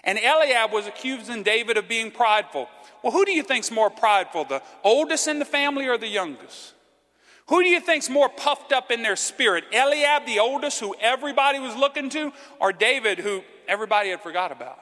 And 0.03 0.17
Eliab 0.17 0.71
was 0.71 0.87
accusing 0.87 1.43
David 1.43 1.77
of 1.77 1.87
being 1.87 2.09
prideful. 2.09 2.67
Well, 3.03 3.13
who 3.13 3.23
do 3.23 3.31
you 3.31 3.43
think's 3.43 3.69
more 3.69 3.91
prideful, 3.91 4.45
the 4.45 4.63
oldest 4.83 5.27
in 5.27 5.37
the 5.37 5.45
family 5.45 5.87
or 5.87 5.99
the 5.99 6.07
youngest? 6.07 6.73
Who 7.49 7.61
do 7.61 7.69
you 7.69 7.79
think's 7.79 8.09
more 8.09 8.29
puffed 8.29 8.73
up 8.73 8.89
in 8.89 9.03
their 9.03 9.15
spirit? 9.15 9.65
Eliab, 9.71 10.25
the 10.25 10.39
oldest, 10.39 10.79
who 10.79 10.95
everybody 10.99 11.59
was 11.59 11.75
looking 11.75 12.09
to, 12.09 12.33
or 12.59 12.73
David, 12.73 13.19
who 13.19 13.43
everybody 13.67 14.09
had 14.09 14.21
forgot 14.21 14.51
about? 14.51 14.79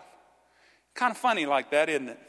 Kind 0.94 1.12
of 1.12 1.18
funny 1.18 1.46
like 1.46 1.70
that, 1.72 1.90
isn't 1.90 2.08
it? 2.08 2.20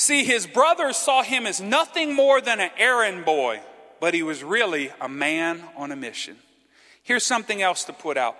See, 0.00 0.24
his 0.24 0.46
brothers 0.46 0.96
saw 0.96 1.22
him 1.22 1.46
as 1.46 1.60
nothing 1.60 2.14
more 2.14 2.40
than 2.40 2.58
an 2.58 2.70
errand 2.78 3.26
boy, 3.26 3.60
but 4.00 4.14
he 4.14 4.22
was 4.22 4.42
really 4.42 4.90
a 4.98 5.10
man 5.10 5.62
on 5.76 5.92
a 5.92 5.96
mission. 5.96 6.38
Here's 7.02 7.22
something 7.22 7.60
else 7.60 7.84
to 7.84 7.92
put 7.92 8.16
out 8.16 8.34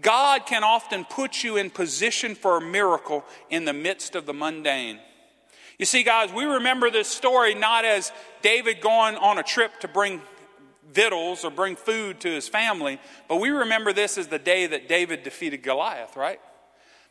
God 0.00 0.46
can 0.46 0.64
often 0.64 1.04
put 1.04 1.44
you 1.44 1.58
in 1.58 1.68
position 1.68 2.34
for 2.34 2.56
a 2.56 2.62
miracle 2.62 3.26
in 3.50 3.66
the 3.66 3.74
midst 3.74 4.16
of 4.16 4.24
the 4.24 4.32
mundane. 4.32 4.98
You 5.78 5.84
see, 5.84 6.02
guys, 6.02 6.32
we 6.32 6.44
remember 6.44 6.90
this 6.90 7.08
story 7.08 7.54
not 7.54 7.84
as 7.84 8.10
David 8.40 8.80
going 8.80 9.16
on 9.16 9.36
a 9.36 9.42
trip 9.42 9.78
to 9.80 9.88
bring 9.88 10.22
victuals 10.90 11.44
or 11.44 11.50
bring 11.50 11.76
food 11.76 12.20
to 12.20 12.30
his 12.30 12.48
family, 12.48 12.98
but 13.28 13.36
we 13.36 13.50
remember 13.50 13.92
this 13.92 14.16
as 14.16 14.28
the 14.28 14.38
day 14.38 14.66
that 14.66 14.88
David 14.88 15.24
defeated 15.24 15.62
Goliath, 15.62 16.16
right? 16.16 16.40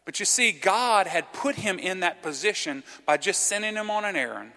But 0.05 0.19
you 0.19 0.25
see, 0.25 0.51
God 0.51 1.07
had 1.07 1.33
put 1.33 1.55
him 1.55 1.79
in 1.79 2.01
that 2.01 2.21
position 2.21 2.83
by 3.05 3.17
just 3.17 3.47
sending 3.47 3.75
him 3.75 3.89
on 3.89 4.05
an 4.05 4.15
errand. 4.15 4.51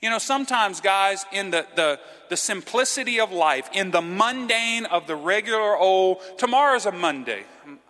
You 0.00 0.10
know, 0.10 0.18
sometimes, 0.18 0.80
guys, 0.80 1.24
in 1.32 1.50
the, 1.50 1.66
the, 1.74 2.00
the 2.28 2.36
simplicity 2.36 3.18
of 3.20 3.32
life, 3.32 3.68
in 3.72 3.90
the 3.90 4.02
mundane 4.02 4.84
of 4.86 5.06
the 5.06 5.16
regular 5.16 5.76
old, 5.76 6.20
tomorrow's 6.38 6.86
a 6.86 6.92
Monday. 6.92 7.44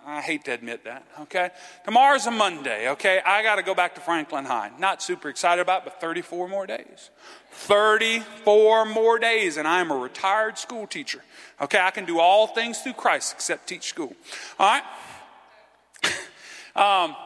I 0.06 0.20
hate 0.20 0.44
to 0.44 0.52
admit 0.52 0.84
that, 0.84 1.04
okay? 1.22 1.50
Tomorrow's 1.84 2.26
a 2.26 2.30
Monday, 2.30 2.88
okay? 2.90 3.20
I 3.26 3.42
got 3.42 3.56
to 3.56 3.62
go 3.64 3.74
back 3.74 3.96
to 3.96 4.00
Franklin 4.00 4.44
High. 4.44 4.70
Not 4.78 5.02
super 5.02 5.28
excited 5.28 5.60
about, 5.60 5.82
but 5.82 6.00
34 6.00 6.48
more 6.48 6.64
days. 6.64 7.10
34 7.50 8.84
more 8.86 9.18
days, 9.18 9.56
and 9.56 9.66
I 9.66 9.80
am 9.80 9.90
a 9.90 9.96
retired 9.96 10.58
school 10.58 10.86
teacher. 10.86 11.22
Okay, 11.60 11.80
I 11.80 11.90
can 11.90 12.04
do 12.04 12.20
all 12.20 12.46
things 12.46 12.78
through 12.78 12.92
Christ 12.92 13.32
except 13.32 13.66
teach 13.66 13.88
school. 13.88 14.14
All 14.60 14.68
right? 14.68 14.84
Um, 16.76 17.16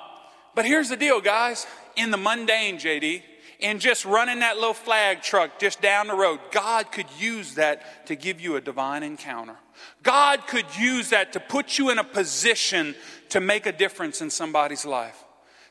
but 0.55 0.65
here's 0.65 0.89
the 0.89 0.97
deal, 0.97 1.21
guys. 1.21 1.67
In 1.97 2.11
the 2.11 2.17
mundane, 2.17 2.79
JD, 2.79 3.23
in 3.59 3.79
just 3.79 4.05
running 4.05 4.41
that 4.41 4.57
little 4.57 4.75
flag 4.75 5.23
truck 5.23 5.59
just 5.59 5.81
down 5.81 6.07
the 6.07 6.15
road, 6.15 6.41
God 6.51 6.93
could 6.93 7.07
use 7.19 7.55
that 7.55 8.07
to 8.07 8.17
give 8.17 8.41
you 8.41 8.57
a 8.57 8.61
divine 8.61 9.03
encounter. 9.03 9.57
God 10.03 10.47
could 10.47 10.67
use 10.79 11.11
that 11.11 11.33
to 11.35 11.41
put 11.41 11.79
you 11.79 11.91
in 11.91 11.99
a 11.99 12.05
position 12.05 12.95
to 13.31 13.41
make 13.41 13.67
a 13.67 13.73
difference 13.73 14.21
in 14.21 14.31
somebody's 14.31 14.85
life. 14.85 15.25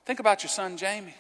Think 0.06 0.20
about 0.20 0.44
your 0.44 0.50
son, 0.50 0.78
Jamie. 0.78 1.16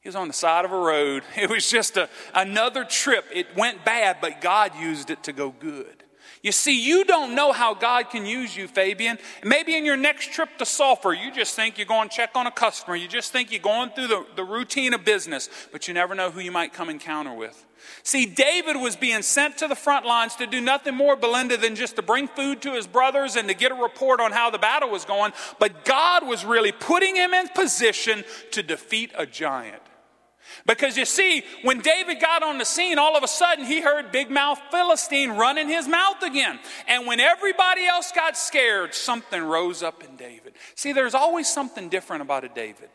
He 0.00 0.08
was 0.08 0.16
on 0.16 0.28
the 0.28 0.34
side 0.34 0.64
of 0.64 0.72
a 0.72 0.78
road. 0.78 1.24
It 1.36 1.50
was 1.50 1.68
just 1.68 1.96
a, 1.96 2.08
another 2.34 2.84
trip. 2.84 3.24
It 3.34 3.56
went 3.56 3.84
bad, 3.84 4.18
but 4.20 4.40
God 4.40 4.72
used 4.78 5.10
it 5.10 5.24
to 5.24 5.32
go 5.32 5.50
good. 5.50 6.04
You 6.42 6.52
see, 6.52 6.80
you 6.80 7.04
don't 7.04 7.34
know 7.34 7.52
how 7.52 7.74
God 7.74 8.10
can 8.10 8.26
use 8.26 8.56
you, 8.56 8.68
Fabian. 8.68 9.18
Maybe 9.44 9.76
in 9.76 9.84
your 9.84 9.96
next 9.96 10.32
trip 10.32 10.50
to 10.58 10.66
Sulphur, 10.66 11.12
you 11.12 11.32
just 11.32 11.54
think 11.54 11.78
you're 11.78 11.86
going 11.86 12.08
to 12.08 12.14
check 12.14 12.30
on 12.34 12.46
a 12.46 12.50
customer. 12.50 12.96
You 12.96 13.08
just 13.08 13.32
think 13.32 13.50
you're 13.50 13.60
going 13.60 13.90
through 13.90 14.08
the, 14.08 14.26
the 14.36 14.44
routine 14.44 14.94
of 14.94 15.04
business, 15.04 15.48
but 15.72 15.88
you 15.88 15.94
never 15.94 16.14
know 16.14 16.30
who 16.30 16.40
you 16.40 16.52
might 16.52 16.72
come 16.72 16.88
encounter 16.88 17.32
with. 17.32 17.64
See, 18.02 18.26
David 18.26 18.76
was 18.76 18.96
being 18.96 19.22
sent 19.22 19.58
to 19.58 19.68
the 19.68 19.74
front 19.74 20.06
lines 20.06 20.36
to 20.36 20.46
do 20.46 20.60
nothing 20.60 20.94
more, 20.94 21.16
Belinda, 21.16 21.56
than 21.56 21.74
just 21.74 21.96
to 21.96 22.02
bring 22.02 22.28
food 22.28 22.62
to 22.62 22.74
his 22.74 22.86
brothers 22.86 23.36
and 23.36 23.48
to 23.48 23.54
get 23.54 23.72
a 23.72 23.74
report 23.74 24.20
on 24.20 24.32
how 24.32 24.50
the 24.50 24.58
battle 24.58 24.90
was 24.90 25.04
going. 25.04 25.32
But 25.58 25.84
God 25.84 26.26
was 26.26 26.44
really 26.44 26.72
putting 26.72 27.16
him 27.16 27.32
in 27.34 27.48
position 27.48 28.24
to 28.52 28.62
defeat 28.62 29.12
a 29.16 29.26
giant. 29.26 29.82
Because 30.66 30.96
you 30.96 31.04
see, 31.04 31.44
when 31.62 31.80
David 31.80 32.20
got 32.20 32.42
on 32.42 32.58
the 32.58 32.64
scene, 32.64 32.98
all 32.98 33.16
of 33.16 33.22
a 33.22 33.28
sudden 33.28 33.64
he 33.64 33.80
heard 33.80 34.10
big 34.10 34.30
mouth 34.30 34.60
Philistine 34.70 35.30
running 35.30 35.68
his 35.68 35.86
mouth 35.86 36.22
again. 36.22 36.58
And 36.88 37.06
when 37.06 37.20
everybody 37.20 37.86
else 37.86 38.10
got 38.12 38.36
scared, 38.36 38.92
something 38.92 39.40
rose 39.40 39.82
up 39.82 40.02
in 40.02 40.16
David. 40.16 40.54
See, 40.74 40.92
there's 40.92 41.14
always 41.14 41.48
something 41.48 41.88
different 41.88 42.22
about 42.22 42.44
a 42.44 42.48
David. 42.48 42.90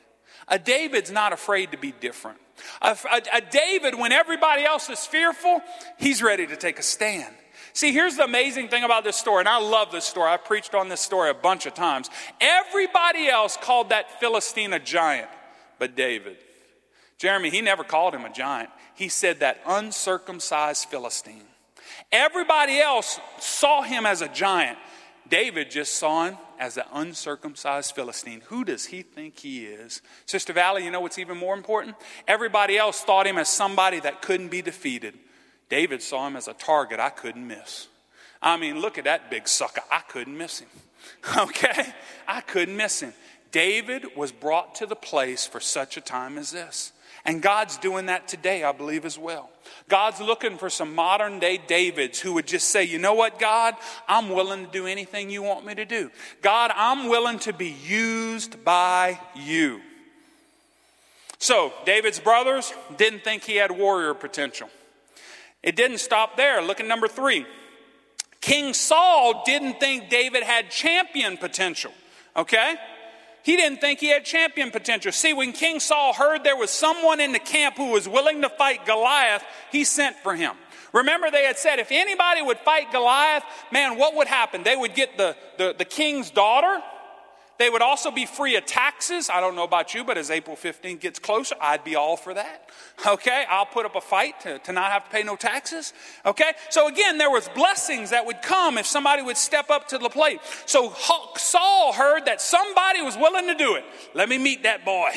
A 0.50 0.60
David's 0.60 1.12
not 1.12 1.32
afraid 1.32 1.72
to 1.72 1.78
be 1.78 1.94
different. 1.94 2.40
A, 2.82 2.98
a, 3.10 3.22
a 3.38 3.42
David, 3.42 3.98
when 3.98 4.12
everybody 4.12 4.64
else 4.64 4.90
is 4.90 5.06
fearful, 5.06 5.62
he's 5.98 6.22
ready 6.22 6.46
to 6.48 6.58
take 6.58 6.78
a 6.78 6.84
stand. 6.84 7.34
See, 7.74 7.94
here's 7.94 8.18
the 8.18 8.26
amazing 8.26 8.68
thing 8.68 8.84
about 8.84 9.06
this 9.06 9.16
story, 9.16 9.40
and 9.40 9.48
I 9.48 9.60
love 9.60 9.94
this 9.94 10.04
story. 10.04 10.30
I've 10.30 10.44
preached 10.44 10.76
on 10.76 10.90
this 10.90 11.00
story 11.00 11.30
a 11.30 11.34
bunch 11.34 11.66
of 11.66 11.74
times. 11.74 12.10
Everybody 12.42 13.30
else 13.30 13.56
called 13.56 13.90
that 13.90 14.20
Philistine 14.20 14.74
a 14.74 14.80
giant, 14.80 15.30
but 15.80 15.96
David. 15.96 16.38
Jeremy, 17.22 17.52
he 17.52 17.62
never 17.62 17.84
called 17.84 18.16
him 18.16 18.26
a 18.26 18.34
giant. 18.34 18.72
He 18.96 19.08
said 19.08 19.42
that 19.42 19.62
uncircumcised 19.68 20.88
Philistine. 20.88 21.44
Everybody 22.12 22.80
else 22.80 23.20
saw 23.40 23.84
him 23.84 24.08
as 24.08 24.24
a 24.24 24.28
giant. 24.28 24.80
David 25.30 25.70
just 25.70 25.94
saw 25.98 26.26
him 26.26 26.38
as 26.58 26.78
an 26.78 26.86
uncircumcised 26.92 27.94
Philistine. 27.94 28.42
Who 28.48 28.64
does 28.66 28.88
he 28.88 29.04
think 29.04 29.38
he 29.38 29.68
is? 29.68 30.02
Sister 30.26 30.52
Valley, 30.52 30.84
you 30.84 30.90
know 30.90 31.00
what's 31.00 31.20
even 31.20 31.38
more 31.38 31.54
important? 31.54 31.96
Everybody 32.28 32.76
else 32.76 33.04
thought 33.04 33.28
him 33.28 33.38
as 33.38 33.50
somebody 33.50 34.00
that 34.00 34.24
couldn't 34.24 34.50
be 34.50 34.64
defeated. 34.64 35.14
David 35.70 36.02
saw 36.02 36.26
him 36.26 36.36
as 36.36 36.48
a 36.48 36.54
target 36.54 37.00
I 37.00 37.12
couldn't 37.12 37.46
miss. 37.46 37.88
I 38.42 38.58
mean, 38.58 38.82
look 38.82 38.98
at 38.98 39.04
that 39.04 39.30
big 39.30 39.48
sucker. 39.48 39.82
I 39.92 40.00
couldn't 40.00 40.36
miss 40.36 40.60
him. 40.60 40.70
Okay? 41.38 41.94
I 42.28 42.42
couldn't 42.42 42.78
miss 42.78 43.00
him. 43.00 43.14
David 43.52 44.16
was 44.16 44.32
brought 44.32 44.74
to 44.76 44.88
the 44.88 44.96
place 44.96 45.46
for 45.46 45.60
such 45.60 45.98
a 45.98 46.02
time 46.02 46.40
as 46.40 46.50
this. 46.50 46.94
And 47.26 47.42
God's 47.42 47.78
doing 47.78 48.08
that 48.08 48.28
today, 48.28 48.64
I 48.64 48.72
believe, 48.72 49.06
as 49.06 49.18
well. 49.18 49.50
God's 49.88 50.20
looking 50.20 50.58
for 50.58 50.70
some 50.70 50.96
modern 50.96 51.40
day 51.40 51.58
Davids 51.58 52.20
who 52.20 52.34
would 52.34 52.48
just 52.48 52.70
say, 52.70 52.84
you 52.84 52.98
know 52.98 53.14
what, 53.14 53.40
God, 53.40 53.76
I'm 54.08 54.30
willing 54.30 54.66
to 54.66 54.72
do 54.72 54.88
anything 54.88 55.30
you 55.30 55.44
want 55.44 55.66
me 55.66 55.76
to 55.76 55.86
do. 55.86 56.10
God, 56.42 56.72
I'm 56.76 57.10
willing 57.10 57.40
to 57.40 57.54
be 57.54 57.76
used 57.86 58.64
by 58.64 59.20
you. 59.36 59.82
So, 61.38 61.74
David's 61.86 62.20
brothers 62.20 62.74
didn't 62.98 63.24
think 63.24 63.44
he 63.44 63.56
had 63.56 63.72
warrior 63.72 64.14
potential. 64.14 64.70
It 65.64 65.76
didn't 65.76 66.00
stop 66.00 66.38
there. 66.38 66.62
Look 66.62 66.80
at 66.80 66.88
number 66.88 67.08
three. 67.08 67.46
King 68.42 68.74
Saul 68.74 69.44
didn't 69.46 69.80
think 69.80 70.10
David 70.10 70.44
had 70.44 70.72
champion 70.72 71.38
potential. 71.38 71.92
Okay? 72.36 72.76
He 73.44 73.56
didn't 73.56 73.82
think 73.82 74.00
he 74.00 74.10
had 74.10 74.24
champion 74.24 74.72
potential. 74.72 75.12
See, 75.12 75.34
when 75.34 75.52
King 75.52 75.80
Saul 75.80 76.14
heard 76.14 76.44
there 76.44 76.56
was 76.56 76.70
someone 76.70 77.20
in 77.20 77.32
the 77.32 77.40
camp 77.40 77.76
who 77.78 77.92
was 77.92 78.08
willing 78.08 78.42
to 78.42 78.50
fight 78.50 78.86
Goliath, 78.86 79.44
he 79.72 79.84
sent 79.84 80.16
for 80.18 80.36
him. 80.36 80.56
Remember, 80.94 81.32
they 81.32 81.46
had 81.46 81.58
said 81.58 81.80
if 81.80 81.92
anybody 81.92 82.42
would 82.42 82.60
fight 82.60 82.92
Goliath, 82.92 83.44
man, 83.72 83.98
what 83.98 84.16
would 84.16 84.28
happen? 84.28 84.64
They 84.64 84.76
would 84.76 84.94
get 84.94 85.18
the, 85.18 85.36
the, 85.58 85.74
the 85.78 85.86
king's 85.86 86.30
daughter, 86.30 86.82
they 87.62 87.70
would 87.70 87.84
also 87.84 88.10
be 88.10 88.26
free 88.26 88.56
of 88.56 88.66
taxes. 88.66 89.30
I 89.30 89.40
don't 89.40 89.56
know 89.56 89.64
about 89.64 89.94
you, 89.94 90.04
but 90.04 90.18
as 90.18 90.32
April 90.32 90.56
15th 90.56 91.00
gets 91.00 91.20
closer, 91.20 91.54
I'd 91.62 91.84
be 91.84 91.96
all 91.96 92.18
for 92.18 92.34
that. 92.34 92.68
Okay, 93.06 93.46
I'll 93.48 93.68
put 93.68 93.86
up 93.86 93.96
a 93.96 94.02
fight 94.02 94.40
to, 94.42 94.58
to 94.58 94.72
not 94.72 94.92
have 94.92 95.04
to 95.04 95.12
pay 95.12 95.22
no 95.22 95.36
taxes. 95.36 95.94
Okay, 96.26 96.54
so 96.72 96.88
again, 96.88 97.20
there 97.20 97.30
was 97.30 97.48
blessings 97.50 98.10
that 98.10 98.26
would 98.26 98.42
come 98.42 98.80
if 98.80 98.88
somebody 98.88 99.22
would 99.22 99.38
step 99.38 99.70
up 99.70 99.88
to 99.90 100.00
the 100.00 100.10
plate. 100.10 100.40
So 100.66 100.92
Saul 101.38 101.94
heard 101.94 102.26
that 102.26 102.42
somebody 102.42 103.04
was 103.04 103.16
willing 103.16 103.46
to 103.46 103.54
do 103.54 103.76
it. 103.76 103.84
Let 104.16 104.28
me 104.28 104.40
meet 104.40 104.64
that 104.64 104.84
boy. 104.84 105.12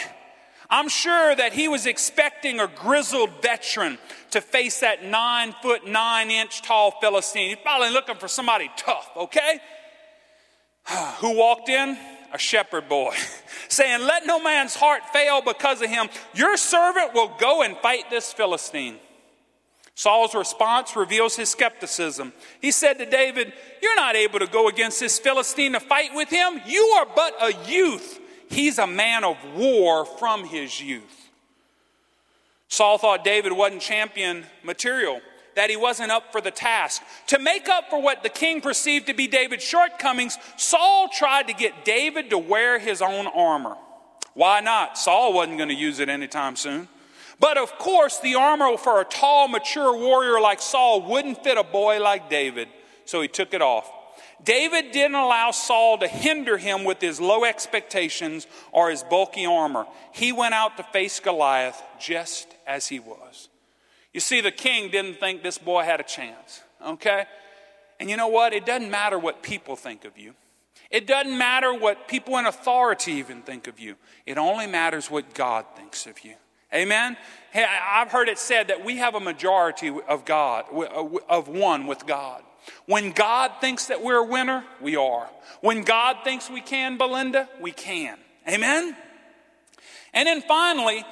I'm 0.69 0.91
sure 0.91 1.35
that 1.35 1.55
he 1.55 1.69
was 1.69 1.87
expecting 1.87 2.61
a 2.61 2.67
grizzled 2.67 3.41
veteran 3.41 3.97
to 4.33 4.43
face 4.43 4.81
that 4.81 5.03
nine 5.03 5.55
foot, 5.63 5.87
nine 5.87 6.31
inch 6.31 6.61
tall 6.61 6.91
Philistine. 7.01 7.49
He's 7.49 7.59
probably 7.63 7.89
looking 7.89 8.17
for 8.17 8.29
somebody 8.29 8.71
tough, 8.77 9.11
okay? 9.17 9.61
Who 11.21 11.39
walked 11.39 11.71
in? 11.71 11.97
A 12.35 12.39
shepherd 12.39 12.89
boy, 12.89 13.15
saying, 13.69 14.01
Let 14.01 14.27
no 14.27 14.41
man's 14.41 14.75
heart 14.75 15.03
fail 15.13 15.41
because 15.41 15.81
of 15.81 15.89
him. 15.89 16.09
Your 16.35 16.57
servant 16.57 17.15
will 17.15 17.33
go 17.39 17.63
and 17.63 17.77
fight 17.79 18.11
this 18.11 18.33
Philistine. 18.33 18.97
Saul's 19.95 20.35
response 20.35 20.97
reveals 20.97 21.37
his 21.37 21.49
skepticism. 21.49 22.33
He 22.61 22.73
said 22.73 22.99
to 22.99 23.07
David, 23.07 23.53
You're 23.81 23.95
not 23.95 24.17
able 24.17 24.41
to 24.41 24.49
go 24.49 24.69
against 24.69 24.99
this 24.99 25.21
Philistine 25.21 25.73
to 25.73 25.81
fight 25.81 26.11
with 26.13 26.29
him. 26.29 26.61
You 26.67 26.83
are 26.97 27.07
but 27.15 27.35
a 27.41 27.71
youth. 27.71 28.21
He's 28.51 28.79
a 28.79 28.87
man 28.87 29.23
of 29.23 29.37
war 29.55 30.05
from 30.05 30.45
his 30.45 30.81
youth. 30.81 31.31
Saul 32.67 32.99
thought 32.99 33.23
David 33.23 33.53
wasn't 33.53 33.81
champion 33.81 34.45
material 34.65 35.21
that 35.57 35.71
he 35.71 35.77
wasn't 35.77 36.11
up 36.11 36.33
for 36.33 36.41
the 36.41 36.51
task. 36.51 37.03
To 37.29 37.39
make 37.39 37.69
up 37.69 37.91
for 37.91 38.01
what 38.01 38.23
the 38.23 38.29
king 38.29 38.61
perceived 38.61 39.07
to 39.07 39.15
be 39.15 39.27
David's 39.27 39.65
shortcomings, 39.65 40.39
Saul 40.57 41.09
tried 41.09 41.49
to 41.49 41.55
get 41.55 41.85
David 41.85 42.31
to 42.31 42.39
wear 42.39 42.79
his 42.79 43.03
own 43.03 43.27
armor. 43.27 43.77
Why 44.35 44.61
not? 44.61 44.99
Saul 44.99 45.33
wasn't 45.33 45.59
going 45.59 45.69
to 45.69 45.75
use 45.75 46.01
it 46.01 46.09
anytime 46.09 46.57
soon. 46.57 46.89
But 47.41 47.59
of 47.59 47.73
course, 47.79 48.21
the 48.21 48.37
armor 48.37 48.77
for 48.77 49.01
a 49.01 49.05
tall, 49.05 49.49
mature 49.49 49.97
warrior 49.97 50.41
like 50.41 50.61
Saul 50.61 51.03
wouldn't 51.03 51.43
fit 51.43 51.59
a 51.59 51.65
boy 51.65 52.01
like 52.01 52.31
David, 52.31 52.69
so 53.05 53.21
he 53.21 53.29
took 53.29 53.55
it 53.55 53.63
off. 53.63 53.91
David 54.45 54.93
didn't 54.93 55.15
allow 55.15 55.51
Saul 55.53 55.99
to 55.99 56.09
hinder 56.09 56.59
him 56.59 56.85
with 56.85 57.01
his 57.01 57.21
low 57.21 57.45
expectations 57.45 58.47
or 58.73 58.91
his 58.91 59.03
bulky 59.03 59.47
armor. 59.47 59.87
He 60.13 60.33
went 60.33 60.55
out 60.55 60.77
to 60.77 60.83
face 60.83 61.19
Goliath 61.19 61.83
just 61.99 62.49
as 62.67 62.87
he 62.89 63.01
was. 63.01 63.49
You 64.15 64.21
see, 64.21 64.41
the 64.41 64.53
king 64.53 64.91
didn't 64.91 65.21
think 65.21 65.43
this 65.43 65.59
boy 65.59 65.83
had 65.83 66.01
a 66.01 66.05
chance, 66.05 66.63
okay? 66.87 67.27
And 67.99 68.09
you 68.09 68.17
know 68.17 68.29
what? 68.29 68.53
It 68.53 68.65
doesn't 68.65 68.91
matter 68.91 69.19
what 69.19 69.43
people 69.43 69.75
think 69.77 70.05
of 70.05 70.17
you. 70.17 70.35
It 70.91 71.09
doesn't 71.09 71.37
matter 71.37 71.75
what 71.75 72.07
people 72.07 72.39
in 72.39 72.47
authority 72.47 73.13
even 73.15 73.43
think 73.43 73.67
of 73.67 73.81
you. 73.81 73.97
It 74.25 74.39
only 74.39 74.69
matters 74.69 75.11
what 75.11 75.35
God 75.35 75.67
thinks 75.77 76.07
of 76.07 76.25
you. 76.25 76.35
Amen? 76.73 77.17
Hey, 77.53 77.65
I've 77.65 78.13
heard 78.13 78.29
it 78.29 78.39
said 78.39 78.69
that 78.69 78.85
we 78.85 78.99
have 78.99 79.17
a 79.17 79.21
majority 79.21 79.93
of 80.09 80.25
God, 80.25 80.67
uh, 80.73 81.19
of 81.29 81.49
one 81.49 81.89
with 81.89 82.07
God. 82.07 82.43
When 82.87 83.11
God 83.11 83.53
thinks 83.61 83.87
that 83.87 84.03
we're 84.03 84.19
a 84.19 84.25
winner, 84.25 84.65
we 84.81 84.95
are. 84.95 85.29
When 85.61 85.83
God 85.83 86.19
thinks 86.23 86.49
we 86.49 86.61
can, 86.61 86.99
Belinda, 86.99 87.49
we 87.61 87.73
can. 87.73 88.19
Amen? 88.49 88.97
And 90.13 90.27
then 90.29 90.41
finally, 90.43 91.05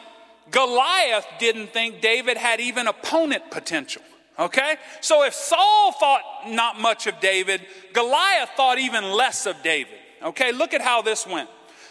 Goliath 0.53 1.27
didn't 1.41 1.73
think 1.73 2.01
David 2.01 2.37
had 2.37 2.61
even 2.61 2.87
opponent 2.87 3.51
potential. 3.51 4.03
Okay? 4.39 4.77
So 5.01 5.25
if 5.25 5.35
Saul 5.35 5.93
thought 5.93 6.23
not 6.49 6.81
much 6.81 7.07
of 7.07 7.19
David, 7.21 7.63
Goliath 7.93 8.51
thought 8.57 8.79
even 8.79 9.05
less 9.11 9.47
of 9.47 9.61
David. 9.63 9.99
Okay? 10.23 10.53
Look 10.53 10.75
at 10.75 10.81
how 10.81 11.03
this 11.03 11.27
went. 11.27 11.49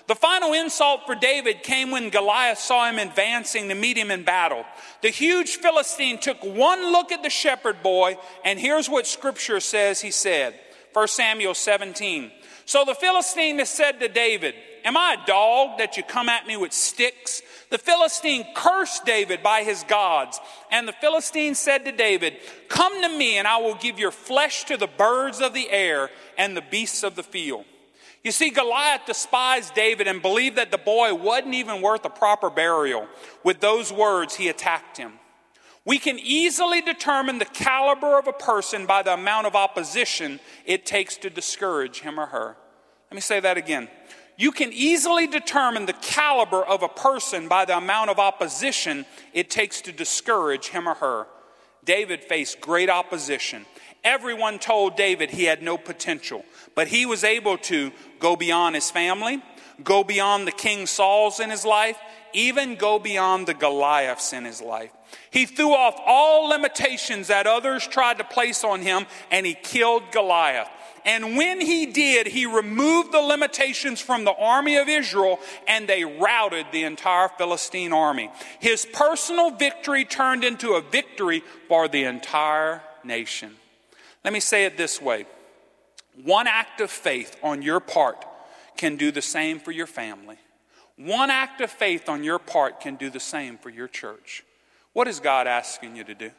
The 0.08 0.16
final 0.16 0.54
insult 0.54 1.06
for 1.06 1.16
David 1.16 1.64
came 1.64 1.92
when 1.92 2.10
Goliath 2.10 2.58
saw 2.58 2.90
him 2.90 3.00
advancing 3.00 3.70
to 3.70 3.76
meet 3.76 3.98
him 3.98 4.12
in 4.12 4.24
battle. 4.24 4.66
The 5.02 5.10
huge 5.10 5.58
Philistine 5.58 6.20
took 6.20 6.44
one 6.44 6.92
look 6.92 7.12
at 7.12 7.24
the 7.24 7.30
shepherd 7.30 7.82
boy, 7.82 8.18
and 8.44 8.60
here's 8.60 8.90
what 8.90 9.08
scripture 9.08 9.60
says 9.60 10.02
he 10.02 10.12
said 10.12 10.60
1 10.94 11.08
Samuel 11.08 11.54
17. 11.54 12.32
So 12.66 12.84
the 12.86 12.96
Philistine 12.96 13.64
said 13.66 14.00
to 14.00 14.08
David, 14.08 14.56
Am 14.84 14.98
I 14.98 15.18
a 15.22 15.26
dog 15.26 15.78
that 15.78 15.98
you 15.98 16.04
come 16.04 16.30
at 16.30 16.48
me 16.48 16.58
with 16.58 16.74
sticks? 16.74 17.42
The 17.72 17.78
Philistine 17.78 18.46
cursed 18.54 19.06
David 19.06 19.42
by 19.42 19.64
his 19.64 19.84
gods. 19.84 20.40
And 20.70 20.88
the 20.88 20.94
Philistine 20.94 21.56
said 21.56 21.86
to 21.86 21.92
David, 21.92 22.38
Come 22.68 23.02
to 23.02 23.10
me, 23.10 23.38
and 23.38 23.48
I 23.48 23.58
will 23.58 23.76
give 23.76 23.98
your 23.98 24.12
flesh 24.12 24.66
to 24.66 24.78
the 24.78 24.88
birds 24.88 25.42
of 25.42 25.54
the 25.54 25.72
air 25.72 26.10
and 26.38 26.56
the 26.56 26.62
beasts 26.62 27.02
of 27.02 27.16
the 27.16 27.24
field. 27.24 27.66
You 28.24 28.32
see, 28.32 28.52
Goliath 28.52 29.06
despised 29.08 29.74
David 29.74 30.08
and 30.08 30.22
believed 30.22 30.58
that 30.58 30.70
the 30.70 30.78
boy 30.78 31.16
wasn't 31.16 31.56
even 31.56 31.82
worth 31.82 32.06
a 32.06 32.10
proper 32.10 32.50
burial. 32.50 33.08
With 33.44 33.62
those 33.62 33.92
words, 33.92 34.36
he 34.36 34.50
attacked 34.50 34.98
him. 34.98 35.14
We 35.86 35.98
can 35.98 36.20
easily 36.20 36.82
determine 36.82 37.40
the 37.40 37.46
caliber 37.46 38.20
of 38.20 38.28
a 38.28 38.34
person 38.34 38.86
by 38.86 39.02
the 39.02 39.14
amount 39.14 39.48
of 39.48 39.56
opposition 39.56 40.40
it 40.66 40.86
takes 40.86 41.18
to 41.18 41.30
discourage 41.30 42.02
him 42.02 42.20
or 42.20 42.28
her. 42.28 42.58
Let 43.10 43.16
me 43.16 43.22
say 43.22 43.40
that 43.40 43.58
again. 43.58 43.88
You 44.42 44.52
can 44.52 44.74
easily 44.74 45.28
determine 45.28 45.86
the 45.86 45.94
caliber 45.94 46.64
of 46.64 46.82
a 46.82 46.90
person 46.90 47.48
by 47.48 47.66
the 47.66 47.78
amount 47.78 48.10
of 48.10 48.18
opposition 48.18 49.06
it 49.34 49.52
takes 49.52 49.82
to 49.82 49.92
discourage 49.92 50.70
him 50.70 50.90
or 50.90 50.96
her. 50.96 51.28
David 51.86 52.24
faced 52.24 52.60
great 52.60 52.90
opposition. 52.90 53.68
Everyone 54.04 54.58
told 54.58 54.98
David 54.98 55.30
he 55.30 55.44
had 55.44 55.62
no 55.62 55.78
potential, 55.78 56.44
but 56.74 56.88
he 56.88 57.06
was 57.06 57.24
able 57.24 57.60
to 57.60 57.92
go 58.18 58.36
beyond 58.36 58.74
his 58.74 58.90
family, 58.90 59.44
go 59.84 60.04
beyond 60.04 60.48
the 60.48 60.52
King 60.52 60.88
Sauls 60.88 61.40
in 61.40 61.52
his 61.52 61.64
life, 61.64 62.00
even 62.34 62.74
go 62.74 62.98
beyond 62.98 63.46
the 63.46 63.54
Goliaths 63.54 64.34
in 64.34 64.44
his 64.44 64.60
life. 64.60 64.92
He 65.30 65.46
threw 65.46 65.76
off 65.76 66.02
all 66.04 66.50
limitations 66.50 67.28
that 67.28 67.46
others 67.46 67.86
tried 67.86 68.18
to 68.18 68.24
place 68.24 68.64
on 68.64 68.82
him 68.82 69.06
and 69.30 69.46
he 69.46 69.54
killed 69.54 70.12
Goliath. 70.12 70.70
And 71.06 71.36
when 71.38 71.62
he 71.62 71.86
did, 71.88 72.28
he 72.28 72.46
removed 72.46 73.12
the 73.12 73.20
limitations 73.20 74.00
from 74.00 74.24
the 74.24 74.34
army 74.34 74.78
of 74.78 74.88
Israel 74.88 75.40
and 75.68 75.88
they 75.88 76.04
routed 76.04 76.68
the 76.72 76.84
entire 76.84 77.30
Philistine 77.30 77.94
army. 77.94 78.30
His 78.60 78.86
personal 78.86 79.52
victory 79.52 80.06
turned 80.06 80.44
into 80.44 80.74
a 80.74 80.82
victory 80.82 81.44
for 81.68 81.88
the 81.88 82.04
entire 82.04 82.82
nation. 83.04 83.56
Let 84.24 84.34
me 84.34 84.40
say 84.40 84.66
it 84.66 84.78
this 84.78 85.02
way 85.02 85.26
one 86.24 86.48
act 86.48 86.82
of 86.82 86.92
faith 86.92 87.36
on 87.42 87.62
your 87.62 87.80
part 87.80 88.26
can 88.78 88.96
do 88.96 89.12
the 89.12 89.22
same 89.22 89.60
for 89.60 89.72
your 89.72 89.88
family. 89.88 90.38
One 90.98 91.30
act 91.30 91.62
of 91.62 91.72
faith 91.72 92.10
on 92.10 92.24
your 92.24 92.38
part 92.38 92.82
can 92.82 92.96
do 92.96 93.10
the 93.10 93.20
same 93.20 93.58
for 93.58 93.70
your 93.70 93.88
church. 93.88 94.44
What 94.94 95.08
is 95.08 95.20
God 95.20 95.48
asking 95.48 95.96
you 95.96 96.04
to 96.04 96.14
do? 96.14 96.32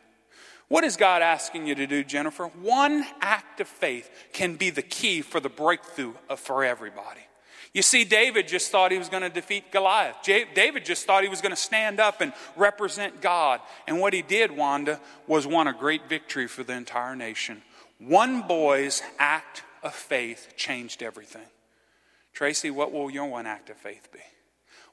What 0.72 0.84
is 0.84 0.96
God 0.96 1.20
asking 1.20 1.66
you 1.66 1.74
to 1.74 1.86
do, 1.86 2.02
Jennifer? 2.02 2.46
One 2.46 3.04
act 3.20 3.60
of 3.60 3.68
faith 3.68 4.08
can 4.32 4.56
be 4.56 4.70
the 4.70 4.80
key 4.80 5.20
for 5.20 5.38
the 5.38 5.50
breakthrough 5.50 6.14
of, 6.30 6.40
for 6.40 6.64
everybody. 6.64 7.20
You 7.74 7.82
see, 7.82 8.04
David 8.04 8.48
just 8.48 8.70
thought 8.70 8.90
he 8.90 8.96
was 8.96 9.10
going 9.10 9.22
to 9.22 9.28
defeat 9.28 9.70
Goliath. 9.70 10.16
David 10.24 10.86
just 10.86 11.04
thought 11.04 11.24
he 11.24 11.28
was 11.28 11.42
going 11.42 11.52
to 11.52 11.60
stand 11.60 12.00
up 12.00 12.22
and 12.22 12.32
represent 12.56 13.20
God. 13.20 13.60
And 13.86 14.00
what 14.00 14.14
he 14.14 14.22
did, 14.22 14.56
Wanda, 14.56 14.98
was 15.26 15.46
won 15.46 15.66
a 15.66 15.74
great 15.74 16.08
victory 16.08 16.48
for 16.48 16.62
the 16.62 16.72
entire 16.72 17.14
nation. 17.14 17.60
One 17.98 18.40
boy's 18.40 19.02
act 19.18 19.64
of 19.82 19.94
faith 19.94 20.54
changed 20.56 21.02
everything. 21.02 21.48
Tracy, 22.32 22.70
what 22.70 22.92
will 22.92 23.10
your 23.10 23.26
one 23.26 23.46
act 23.46 23.68
of 23.68 23.76
faith 23.76 24.08
be? 24.10 24.20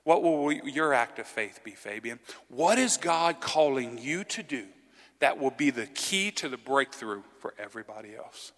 What 0.03 0.23
will 0.23 0.51
your 0.51 0.93
act 0.93 1.19
of 1.19 1.25
faith 1.25 1.61
be, 1.63 1.71
Fabian? 1.71 2.19
What 2.49 2.77
is 2.77 2.97
God 2.97 3.39
calling 3.39 3.97
you 3.97 4.25
to 4.25 4.43
do 4.43 4.65
that 5.19 5.37
will 5.37 5.51
be 5.51 5.69
the 5.69 5.87
key 5.87 6.31
to 6.31 6.49
the 6.49 6.57
breakthrough 6.57 7.21
for 7.39 7.53
everybody 7.57 8.15
else? 8.15 8.51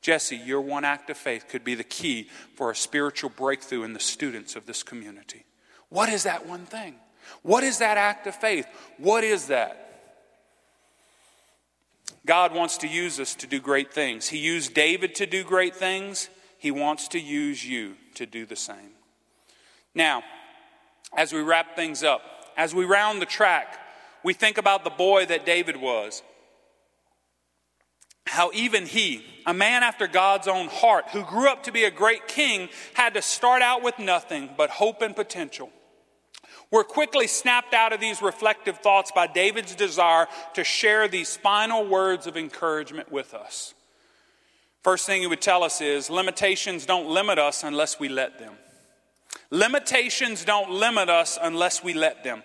Jesse, 0.00 0.36
your 0.36 0.60
one 0.60 0.84
act 0.84 1.08
of 1.10 1.16
faith 1.16 1.46
could 1.48 1.62
be 1.62 1.74
the 1.74 1.84
key 1.84 2.28
for 2.56 2.70
a 2.70 2.76
spiritual 2.76 3.30
breakthrough 3.30 3.84
in 3.84 3.92
the 3.92 4.00
students 4.00 4.56
of 4.56 4.66
this 4.66 4.82
community. 4.82 5.44
What 5.88 6.08
is 6.08 6.24
that 6.24 6.46
one 6.46 6.66
thing? 6.66 6.96
What 7.42 7.62
is 7.62 7.78
that 7.78 7.96
act 7.96 8.26
of 8.26 8.34
faith? 8.34 8.66
What 8.98 9.22
is 9.22 9.46
that? 9.46 9.78
God 12.26 12.54
wants 12.54 12.78
to 12.78 12.88
use 12.88 13.18
us 13.18 13.34
to 13.36 13.46
do 13.46 13.60
great 13.60 13.92
things. 13.92 14.28
He 14.28 14.38
used 14.38 14.74
David 14.74 15.14
to 15.16 15.26
do 15.26 15.44
great 15.44 15.74
things. 15.74 16.28
He 16.58 16.70
wants 16.70 17.08
to 17.08 17.20
use 17.20 17.64
you 17.64 17.94
to 18.14 18.26
do 18.26 18.46
the 18.46 18.56
same. 18.56 18.92
Now, 19.94 20.22
as 21.16 21.32
we 21.32 21.42
wrap 21.42 21.76
things 21.76 22.02
up, 22.02 22.22
as 22.56 22.74
we 22.74 22.84
round 22.84 23.20
the 23.20 23.26
track, 23.26 23.78
we 24.24 24.34
think 24.34 24.58
about 24.58 24.84
the 24.84 24.90
boy 24.90 25.26
that 25.26 25.46
David 25.46 25.76
was. 25.76 26.22
How 28.26 28.50
even 28.54 28.86
he, 28.86 29.24
a 29.46 29.52
man 29.52 29.82
after 29.82 30.06
God's 30.06 30.48
own 30.48 30.68
heart, 30.68 31.06
who 31.12 31.24
grew 31.24 31.48
up 31.48 31.64
to 31.64 31.72
be 31.72 31.84
a 31.84 31.90
great 31.90 32.28
king, 32.28 32.68
had 32.94 33.14
to 33.14 33.22
start 33.22 33.62
out 33.62 33.82
with 33.82 33.98
nothing 33.98 34.50
but 34.56 34.70
hope 34.70 35.02
and 35.02 35.14
potential. 35.14 35.70
We're 36.70 36.84
quickly 36.84 37.26
snapped 37.26 37.74
out 37.74 37.92
of 37.92 38.00
these 38.00 38.22
reflective 38.22 38.78
thoughts 38.78 39.12
by 39.12 39.26
David's 39.26 39.74
desire 39.74 40.26
to 40.54 40.64
share 40.64 41.06
these 41.08 41.36
final 41.36 41.86
words 41.86 42.26
of 42.26 42.36
encouragement 42.36 43.12
with 43.12 43.34
us. 43.34 43.74
First 44.82 45.06
thing 45.06 45.20
he 45.20 45.26
would 45.26 45.42
tell 45.42 45.62
us 45.62 45.80
is 45.80 46.08
limitations 46.08 46.86
don't 46.86 47.08
limit 47.08 47.38
us 47.38 47.62
unless 47.62 48.00
we 48.00 48.08
let 48.08 48.38
them. 48.38 48.54
Limitations 49.50 50.44
don't 50.44 50.70
limit 50.70 51.10
us 51.10 51.38
unless 51.40 51.84
we 51.84 51.92
let 51.92 52.24
them. 52.24 52.42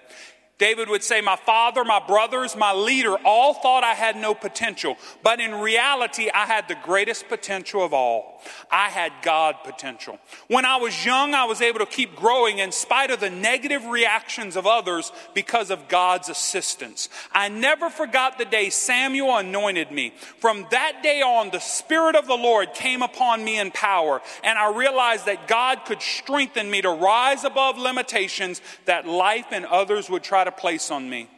David 0.57 0.89
would 0.89 1.03
say, 1.03 1.21
My 1.21 1.35
father, 1.35 1.83
my 1.83 2.01
brothers, 2.05 2.55
my 2.55 2.73
leader 2.73 3.15
all 3.23 3.53
thought 3.53 3.83
I 3.83 3.93
had 3.93 4.15
no 4.15 4.33
potential, 4.33 4.97
but 5.23 5.39
in 5.39 5.53
reality, 5.53 6.29
I 6.33 6.45
had 6.45 6.67
the 6.67 6.77
greatest 6.83 7.29
potential 7.29 7.83
of 7.83 7.93
all. 7.93 8.36
I 8.71 8.89
had 8.89 9.11
God 9.21 9.57
potential. 9.63 10.19
When 10.47 10.65
I 10.65 10.77
was 10.77 11.05
young, 11.05 11.33
I 11.33 11.45
was 11.45 11.61
able 11.61 11.79
to 11.79 11.85
keep 11.85 12.15
growing 12.15 12.59
in 12.59 12.71
spite 12.71 13.11
of 13.11 13.19
the 13.19 13.29
negative 13.29 13.85
reactions 13.85 14.55
of 14.55 14.67
others 14.67 15.11
because 15.33 15.69
of 15.69 15.87
God's 15.87 16.29
assistance. 16.29 17.09
I 17.31 17.49
never 17.49 17.89
forgot 17.89 18.37
the 18.37 18.45
day 18.45 18.69
Samuel 18.69 19.37
anointed 19.37 19.91
me. 19.91 20.13
From 20.39 20.65
that 20.71 21.01
day 21.03 21.21
on, 21.21 21.49
the 21.49 21.59
Spirit 21.59 22.15
of 22.15 22.27
the 22.27 22.35
Lord 22.35 22.73
came 22.73 23.01
upon 23.01 23.43
me 23.43 23.59
in 23.59 23.71
power, 23.71 24.21
and 24.43 24.57
I 24.57 24.73
realized 24.75 25.25
that 25.25 25.47
God 25.47 25.85
could 25.85 26.01
strengthen 26.01 26.69
me 26.69 26.81
to 26.81 26.89
rise 26.89 27.43
above 27.43 27.77
limitations 27.77 28.61
that 28.85 29.07
life 29.07 29.47
and 29.51 29.65
others 29.65 30.09
would 30.09 30.23
try 30.23 30.43
to 30.43 30.51
place 30.51 30.91
on 30.91 31.09
me. 31.09 31.29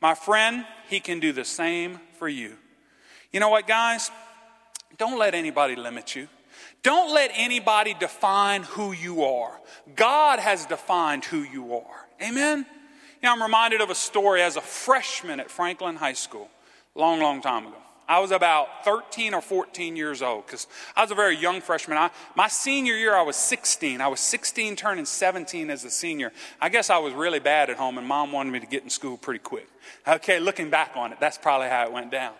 My 0.00 0.14
friend, 0.14 0.64
He 0.88 1.00
can 1.00 1.20
do 1.20 1.32
the 1.32 1.44
same 1.44 2.00
for 2.18 2.28
you. 2.28 2.56
You 3.32 3.40
know 3.40 3.48
what, 3.48 3.66
guys? 3.66 4.10
Don't 4.96 5.18
let 5.18 5.34
anybody 5.34 5.76
limit 5.76 6.16
you. 6.16 6.28
Don't 6.82 7.12
let 7.12 7.30
anybody 7.34 7.94
define 7.98 8.62
who 8.62 8.92
you 8.92 9.24
are. 9.24 9.60
God 9.96 10.38
has 10.38 10.66
defined 10.66 11.24
who 11.24 11.42
you 11.42 11.74
are. 11.74 12.06
Amen? 12.22 12.66
You 13.20 13.26
know, 13.26 13.32
I'm 13.32 13.42
reminded 13.42 13.80
of 13.80 13.90
a 13.90 13.94
story 13.94 14.42
as 14.42 14.56
a 14.56 14.60
freshman 14.60 15.40
at 15.40 15.50
Franklin 15.50 15.96
High 15.96 16.12
School, 16.12 16.48
long, 16.94 17.20
long 17.20 17.42
time 17.42 17.66
ago. 17.66 17.76
I 18.08 18.20
was 18.20 18.30
about 18.30 18.86
13 18.86 19.34
or 19.34 19.42
14 19.42 19.94
years 19.94 20.22
old 20.22 20.46
because 20.46 20.66
I 20.96 21.02
was 21.02 21.10
a 21.10 21.14
very 21.14 21.36
young 21.36 21.60
freshman. 21.60 21.98
I, 21.98 22.10
my 22.34 22.48
senior 22.48 22.94
year, 22.94 23.14
I 23.14 23.20
was 23.20 23.36
16. 23.36 24.00
I 24.00 24.08
was 24.08 24.20
16, 24.20 24.76
turning 24.76 25.04
17 25.04 25.68
as 25.68 25.84
a 25.84 25.90
senior. 25.90 26.32
I 26.58 26.70
guess 26.70 26.88
I 26.88 26.96
was 26.98 27.12
really 27.12 27.38
bad 27.38 27.68
at 27.68 27.76
home, 27.76 27.98
and 27.98 28.06
mom 28.06 28.32
wanted 28.32 28.50
me 28.50 28.60
to 28.60 28.66
get 28.66 28.82
in 28.82 28.88
school 28.88 29.18
pretty 29.18 29.40
quick. 29.40 29.68
Okay, 30.06 30.40
looking 30.40 30.70
back 30.70 30.92
on 30.96 31.12
it, 31.12 31.20
that's 31.20 31.36
probably 31.36 31.68
how 31.68 31.84
it 31.84 31.92
went 31.92 32.10
down. 32.10 32.32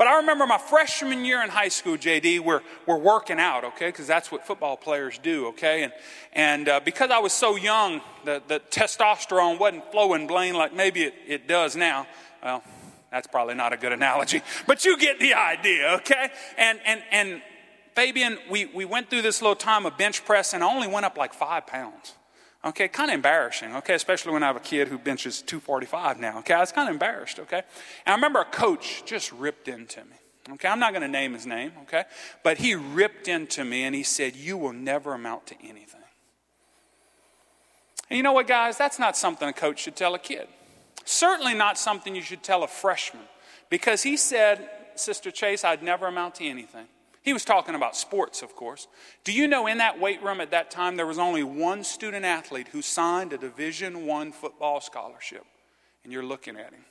But 0.00 0.08
I 0.08 0.16
remember 0.16 0.46
my 0.46 0.56
freshman 0.56 1.26
year 1.26 1.42
in 1.42 1.50
high 1.50 1.68
school, 1.68 1.98
JD, 1.98 2.40
we're, 2.40 2.62
we're 2.86 2.96
working 2.96 3.38
out, 3.38 3.64
okay, 3.64 3.88
because 3.88 4.06
that's 4.06 4.32
what 4.32 4.46
football 4.46 4.78
players 4.78 5.18
do, 5.18 5.48
okay? 5.48 5.82
And, 5.82 5.92
and 6.32 6.68
uh, 6.70 6.80
because 6.82 7.10
I 7.10 7.18
was 7.18 7.34
so 7.34 7.54
young, 7.54 8.00
the, 8.24 8.42
the 8.48 8.60
testosterone 8.70 9.58
wasn't 9.58 9.92
flowing 9.92 10.26
Blaine 10.26 10.54
like 10.54 10.74
maybe 10.74 11.02
it, 11.02 11.14
it 11.28 11.46
does 11.46 11.76
now. 11.76 12.06
Well, 12.42 12.62
that's 13.12 13.26
probably 13.26 13.56
not 13.56 13.74
a 13.74 13.76
good 13.76 13.92
analogy, 13.92 14.40
but 14.66 14.86
you 14.86 14.96
get 14.96 15.20
the 15.20 15.34
idea, 15.34 15.96
okay? 15.96 16.30
And, 16.56 16.80
and, 16.86 17.02
and 17.10 17.42
Fabian, 17.94 18.38
we, 18.48 18.64
we 18.64 18.86
went 18.86 19.10
through 19.10 19.20
this 19.20 19.42
little 19.42 19.54
time 19.54 19.84
of 19.84 19.98
bench 19.98 20.24
press 20.24 20.54
and 20.54 20.64
I 20.64 20.74
only 20.74 20.88
went 20.88 21.04
up 21.04 21.18
like 21.18 21.34
five 21.34 21.66
pounds. 21.66 22.14
Okay, 22.62 22.88
kind 22.88 23.10
of 23.10 23.14
embarrassing, 23.14 23.74
okay, 23.76 23.94
especially 23.94 24.32
when 24.32 24.42
I 24.42 24.48
have 24.48 24.56
a 24.56 24.60
kid 24.60 24.88
who 24.88 24.98
benches 24.98 25.40
245 25.40 26.20
now, 26.20 26.38
okay? 26.40 26.52
I 26.52 26.60
was 26.60 26.72
kind 26.72 26.88
of 26.90 26.92
embarrassed, 26.92 27.38
okay? 27.40 27.62
And 28.04 28.12
I 28.12 28.14
remember 28.14 28.40
a 28.40 28.44
coach 28.44 29.02
just 29.06 29.32
ripped 29.32 29.66
into 29.66 30.00
me, 30.00 30.16
okay? 30.52 30.68
I'm 30.68 30.78
not 30.78 30.92
going 30.92 31.00
to 31.00 31.08
name 31.08 31.32
his 31.32 31.46
name, 31.46 31.72
okay? 31.84 32.04
But 32.44 32.58
he 32.58 32.74
ripped 32.74 33.28
into 33.28 33.64
me 33.64 33.84
and 33.84 33.94
he 33.94 34.02
said, 34.02 34.36
You 34.36 34.58
will 34.58 34.74
never 34.74 35.14
amount 35.14 35.46
to 35.46 35.54
anything. 35.62 36.00
And 38.10 38.16
you 38.18 38.22
know 38.22 38.32
what, 38.32 38.46
guys? 38.46 38.76
That's 38.76 38.98
not 38.98 39.16
something 39.16 39.48
a 39.48 39.52
coach 39.54 39.80
should 39.80 39.96
tell 39.96 40.14
a 40.14 40.18
kid. 40.18 40.46
Certainly 41.06 41.54
not 41.54 41.78
something 41.78 42.14
you 42.14 42.22
should 42.22 42.42
tell 42.42 42.62
a 42.62 42.68
freshman 42.68 43.22
because 43.70 44.02
he 44.02 44.18
said, 44.18 44.68
Sister 44.96 45.30
Chase, 45.30 45.64
I'd 45.64 45.82
never 45.82 46.08
amount 46.08 46.34
to 46.36 46.44
anything. 46.44 46.88
He 47.22 47.32
was 47.32 47.44
talking 47.44 47.74
about 47.74 47.96
sports, 47.96 48.42
of 48.42 48.56
course. 48.56 48.88
Do 49.24 49.32
you 49.32 49.46
know 49.46 49.66
in 49.66 49.78
that 49.78 50.00
weight 50.00 50.22
room 50.22 50.40
at 50.40 50.52
that 50.52 50.70
time 50.70 50.96
there 50.96 51.06
was 51.06 51.18
only 51.18 51.42
one 51.42 51.84
student 51.84 52.24
athlete 52.24 52.68
who 52.68 52.80
signed 52.80 53.32
a 53.32 53.38
Division 53.38 54.06
1 54.06 54.32
football 54.32 54.80
scholarship? 54.80 55.44
And 56.02 56.12
you're 56.12 56.22
looking 56.22 56.56
at 56.56 56.72
him. 56.72 56.84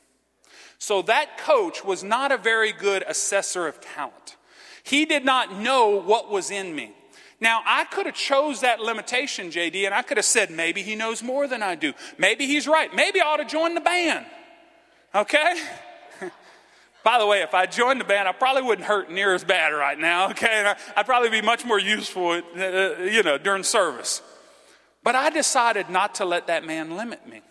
So 0.78 1.02
that 1.04 1.38
coach 1.40 1.84
was 1.84 2.04
not 2.04 2.32
a 2.32 2.38
very 2.38 2.72
good 2.72 3.04
assessor 3.08 3.68
of 3.68 3.82
talent. 3.82 4.38
He 4.84 5.06
did 5.06 5.26
not 5.26 5.54
know 5.54 5.90
what 5.90 6.30
was 6.30 6.52
in 6.52 6.76
me. 6.76 6.94
Now, 7.42 7.62
I 7.66 7.86
could 7.86 8.06
have 8.06 8.16
chose 8.16 8.62
that 8.62 8.82
limitation, 8.82 9.50
JD, 9.50 9.86
and 9.86 9.96
I 9.96 10.02
could 10.02 10.18
have 10.18 10.26
said, 10.26 10.52
maybe 10.52 10.84
he 10.84 10.96
knows 10.96 11.24
more 11.24 11.48
than 11.48 11.64
I 11.64 11.76
do. 11.76 11.94
Maybe 12.18 12.46
he's 12.46 12.68
right. 12.68 12.94
Maybe 12.94 13.22
I 13.22 13.28
ought 13.28 13.38
to 13.38 13.46
join 13.46 13.76
the 13.76 13.82
band. 13.82 14.26
Okay? 15.16 15.62
By 17.10 17.18
the 17.18 17.26
way, 17.26 17.42
if 17.42 17.56
I 17.56 17.66
joined 17.66 18.00
the 18.00 18.06
band, 18.06 18.28
I 18.28 18.34
probably 18.34 18.62
wouldn't 18.62 18.88
hurt 18.88 19.10
near 19.10 19.34
as 19.34 19.44
bad 19.44 19.70
right 19.70 19.98
now, 19.98 20.30
okay? 20.32 20.76
I'd 20.96 21.08
probably 21.08 21.32
be 21.32 21.42
much 21.42 21.66
more 21.66 21.80
useful, 21.80 22.30
uh, 22.30 22.62
uh, 22.62 22.96
you 23.02 23.24
know, 23.24 23.40
during 23.40 23.64
service. 23.64 24.22
But 25.04 25.16
I 25.16 25.32
decided 25.32 25.90
not 25.90 26.16
to 26.16 26.26
let 26.26 26.46
that 26.48 26.66
man 26.66 26.96
limit 26.96 27.28
me. 27.28 27.42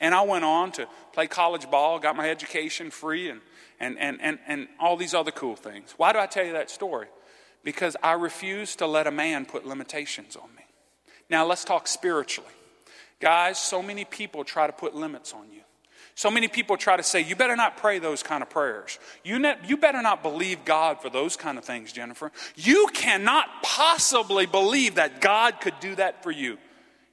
And 0.00 0.12
I 0.12 0.22
went 0.22 0.44
on 0.44 0.72
to 0.72 0.88
play 1.12 1.28
college 1.28 1.70
ball, 1.70 2.00
got 2.00 2.16
my 2.16 2.28
education 2.28 2.90
free, 2.90 3.30
and, 3.30 3.40
and, 3.78 3.96
and, 3.98 4.18
and, 4.20 4.38
and 4.48 4.68
all 4.80 4.96
these 4.96 5.14
other 5.14 5.30
cool 5.30 5.54
things. 5.54 5.94
Why 5.96 6.12
do 6.12 6.18
I 6.18 6.26
tell 6.26 6.44
you 6.44 6.54
that 6.54 6.68
story? 6.68 7.06
because 7.64 7.96
I 8.02 8.12
refuse 8.12 8.76
to 8.76 8.86
let 8.86 9.06
a 9.06 9.10
man 9.10 9.44
put 9.44 9.66
limitations 9.66 10.36
on 10.36 10.48
me. 10.56 10.64
Now, 11.28 11.46
let's 11.46 11.64
talk 11.64 11.86
spiritually. 11.86 12.50
Guys, 13.20 13.58
so 13.58 13.82
many 13.82 14.04
people 14.04 14.44
try 14.44 14.66
to 14.66 14.72
put 14.72 14.94
limits 14.94 15.32
on 15.32 15.52
you. 15.52 15.60
So 16.20 16.30
many 16.30 16.48
people 16.48 16.76
try 16.76 16.98
to 16.98 17.02
say, 17.02 17.22
you 17.22 17.34
better 17.34 17.56
not 17.56 17.78
pray 17.78 17.98
those 17.98 18.22
kind 18.22 18.42
of 18.42 18.50
prayers. 18.50 18.98
You, 19.24 19.38
ne- 19.38 19.56
you 19.66 19.78
better 19.78 20.02
not 20.02 20.22
believe 20.22 20.66
God 20.66 21.00
for 21.00 21.08
those 21.08 21.34
kind 21.34 21.56
of 21.56 21.64
things, 21.64 21.94
Jennifer. 21.94 22.30
You 22.56 22.88
cannot 22.92 23.48
possibly 23.62 24.44
believe 24.44 24.96
that 24.96 25.22
God 25.22 25.62
could 25.62 25.72
do 25.80 25.94
that 25.94 26.22
for 26.22 26.30
you. 26.30 26.58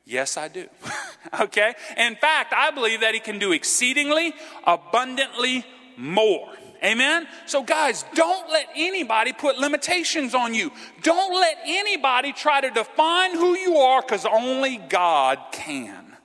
Yes, 0.03 0.35
I 0.35 0.49
do. 0.49 0.67
okay? 1.39 1.73
In 1.95 2.17
fact, 2.17 2.53
I 2.53 2.71
believe 2.71 2.99
that 2.99 3.13
He 3.13 3.21
can 3.21 3.39
do 3.39 3.53
exceedingly, 3.53 4.33
abundantly 4.65 5.63
more. 5.95 6.51
Amen? 6.83 7.27
So, 7.45 7.63
guys, 7.63 8.03
don't 8.13 8.49
let 8.51 8.67
anybody 8.75 9.31
put 9.31 9.57
limitations 9.57 10.35
on 10.35 10.53
you. 10.53 10.69
Don't 11.01 11.33
let 11.33 11.55
anybody 11.65 12.33
try 12.33 12.59
to 12.59 12.69
define 12.71 13.35
who 13.35 13.55
you 13.55 13.77
are 13.77 14.01
because 14.01 14.25
only 14.25 14.75
God 14.75 15.39
can. 15.53 16.17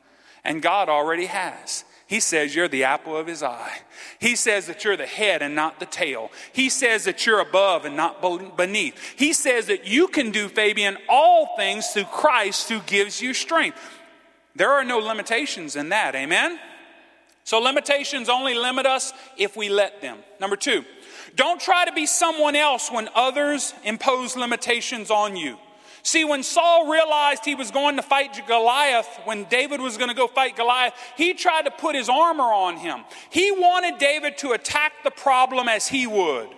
And 0.42 0.60
God 0.60 0.88
already 0.88 1.26
has. 1.26 1.84
He 2.12 2.20
says 2.20 2.54
you're 2.54 2.68
the 2.68 2.84
apple 2.84 3.16
of 3.16 3.26
his 3.26 3.42
eye. 3.42 3.80
He 4.18 4.36
says 4.36 4.66
that 4.66 4.84
you're 4.84 4.98
the 4.98 5.06
head 5.06 5.40
and 5.40 5.54
not 5.54 5.80
the 5.80 5.86
tail. 5.86 6.30
He 6.52 6.68
says 6.68 7.04
that 7.04 7.24
you're 7.24 7.40
above 7.40 7.86
and 7.86 7.96
not 7.96 8.20
beneath. 8.54 9.14
He 9.16 9.32
says 9.32 9.64
that 9.68 9.86
you 9.86 10.08
can 10.08 10.30
do, 10.30 10.48
Fabian, 10.48 10.98
all 11.08 11.56
things 11.56 11.86
through 11.86 12.04
Christ 12.04 12.68
who 12.68 12.80
gives 12.80 13.22
you 13.22 13.32
strength. 13.32 13.78
There 14.54 14.68
are 14.72 14.84
no 14.84 14.98
limitations 14.98 15.74
in 15.74 15.88
that. 15.88 16.14
Amen? 16.14 16.58
So 17.44 17.58
limitations 17.58 18.28
only 18.28 18.52
limit 18.52 18.84
us 18.84 19.14
if 19.38 19.56
we 19.56 19.70
let 19.70 20.02
them. 20.02 20.18
Number 20.38 20.56
two, 20.56 20.84
don't 21.34 21.62
try 21.62 21.86
to 21.86 21.92
be 21.92 22.04
someone 22.04 22.56
else 22.56 22.92
when 22.92 23.08
others 23.14 23.72
impose 23.84 24.36
limitations 24.36 25.10
on 25.10 25.34
you. 25.34 25.56
See, 26.04 26.24
when 26.24 26.42
Saul 26.42 26.90
realized 26.90 27.44
he 27.44 27.54
was 27.54 27.70
going 27.70 27.96
to 27.96 28.02
fight 28.02 28.40
Goliath, 28.46 29.08
when 29.24 29.44
David 29.44 29.80
was 29.80 29.96
going 29.96 30.08
to 30.08 30.16
go 30.16 30.26
fight 30.26 30.56
Goliath, 30.56 30.94
he 31.16 31.32
tried 31.32 31.62
to 31.62 31.70
put 31.70 31.94
his 31.94 32.08
armor 32.08 32.42
on 32.42 32.76
him. 32.76 33.04
He 33.30 33.52
wanted 33.52 33.98
David 33.98 34.36
to 34.38 34.50
attack 34.50 34.92
the 35.04 35.12
problem 35.12 35.68
as 35.68 35.86
he 35.86 36.08
would. 36.08 36.48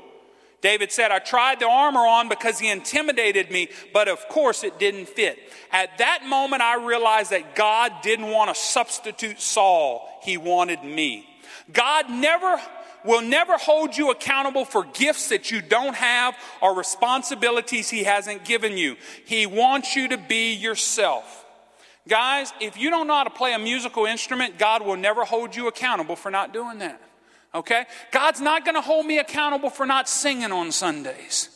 David 0.62 0.90
said, 0.90 1.10
I 1.10 1.18
tried 1.18 1.60
the 1.60 1.68
armor 1.68 2.06
on 2.06 2.30
because 2.30 2.58
he 2.58 2.70
intimidated 2.70 3.50
me, 3.50 3.68
but 3.92 4.08
of 4.08 4.26
course 4.30 4.64
it 4.64 4.78
didn't 4.78 5.10
fit. 5.10 5.38
At 5.70 5.98
that 5.98 6.24
moment, 6.24 6.62
I 6.62 6.82
realized 6.82 7.32
that 7.32 7.54
God 7.54 7.92
didn't 8.02 8.30
want 8.30 8.48
to 8.48 8.58
substitute 8.58 9.42
Saul, 9.42 10.08
he 10.22 10.38
wanted 10.38 10.82
me. 10.82 11.28
God 11.70 12.08
never 12.08 12.58
will 13.04 13.20
never 13.20 13.56
hold 13.56 13.96
you 13.96 14.10
accountable 14.10 14.64
for 14.64 14.84
gifts 14.84 15.28
that 15.28 15.50
you 15.50 15.60
don't 15.60 15.94
have 15.94 16.34
or 16.60 16.74
responsibilities 16.74 17.90
he 17.90 18.04
hasn't 18.04 18.44
given 18.44 18.76
you. 18.76 18.96
He 19.24 19.46
wants 19.46 19.94
you 19.94 20.08
to 20.08 20.18
be 20.18 20.54
yourself. 20.54 21.44
Guys, 22.08 22.52
if 22.60 22.76
you 22.76 22.90
don't 22.90 23.06
know 23.06 23.14
how 23.14 23.24
to 23.24 23.30
play 23.30 23.54
a 23.54 23.58
musical 23.58 24.04
instrument, 24.04 24.58
God 24.58 24.84
will 24.84 24.96
never 24.96 25.24
hold 25.24 25.56
you 25.56 25.68
accountable 25.68 26.16
for 26.16 26.30
not 26.30 26.52
doing 26.52 26.78
that. 26.78 27.00
Okay? 27.54 27.84
God's 28.10 28.40
not 28.40 28.64
going 28.64 28.74
to 28.74 28.80
hold 28.80 29.06
me 29.06 29.18
accountable 29.18 29.70
for 29.70 29.86
not 29.86 30.08
singing 30.08 30.52
on 30.52 30.72
Sundays. 30.72 31.48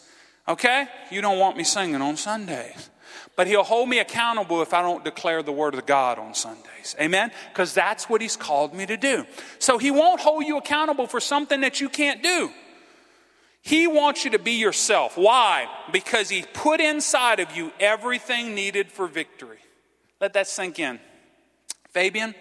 Okay? 0.47 0.87
You 1.11 1.21
don't 1.21 1.39
want 1.39 1.57
me 1.57 1.65
singing 1.65 2.01
on 2.01 2.17
Sundays. 2.17 2.89
But 3.39 3.47
he'll 3.47 3.63
hold 3.63 3.89
me 3.89 4.01
accountable 4.01 4.63
if 4.63 4.75
I 4.75 4.83
don't 4.83 5.05
declare 5.05 5.45
the 5.45 5.53
word 5.53 5.75
of 5.75 5.87
God 5.87 6.19
on 6.19 6.35
Sundays. 6.35 6.97
Amen? 7.01 7.31
Because 7.51 7.73
that's 7.73 8.09
what 8.09 8.21
he's 8.21 8.37
called 8.37 8.75
me 8.75 8.85
to 8.87 8.97
do. 8.97 9.27
So 9.61 9.79
he 9.79 9.93
won't 9.93 10.21
hold 10.21 10.45
you 10.45 10.59
accountable 10.59 11.07
for 11.07 11.21
something 11.21 11.61
that 11.61 11.81
you 11.81 11.89
can't 11.89 12.21
do. 12.21 12.51
He 13.63 13.87
wants 13.87 14.25
you 14.25 14.33
to 14.33 14.41
be 14.41 14.55
yourself. 14.55 15.17
Why? 15.17 15.69
Because 15.93 16.29
he 16.29 16.45
put 16.53 16.81
inside 16.81 17.39
of 17.39 17.57
you 17.57 17.71
everything 17.79 18.57
needed 18.57 18.91
for 18.91 19.07
victory. 19.07 19.61
Let 20.21 20.33
that 20.33 20.49
sink 20.49 20.81
in. 20.81 20.99
Fabian, 21.91 22.35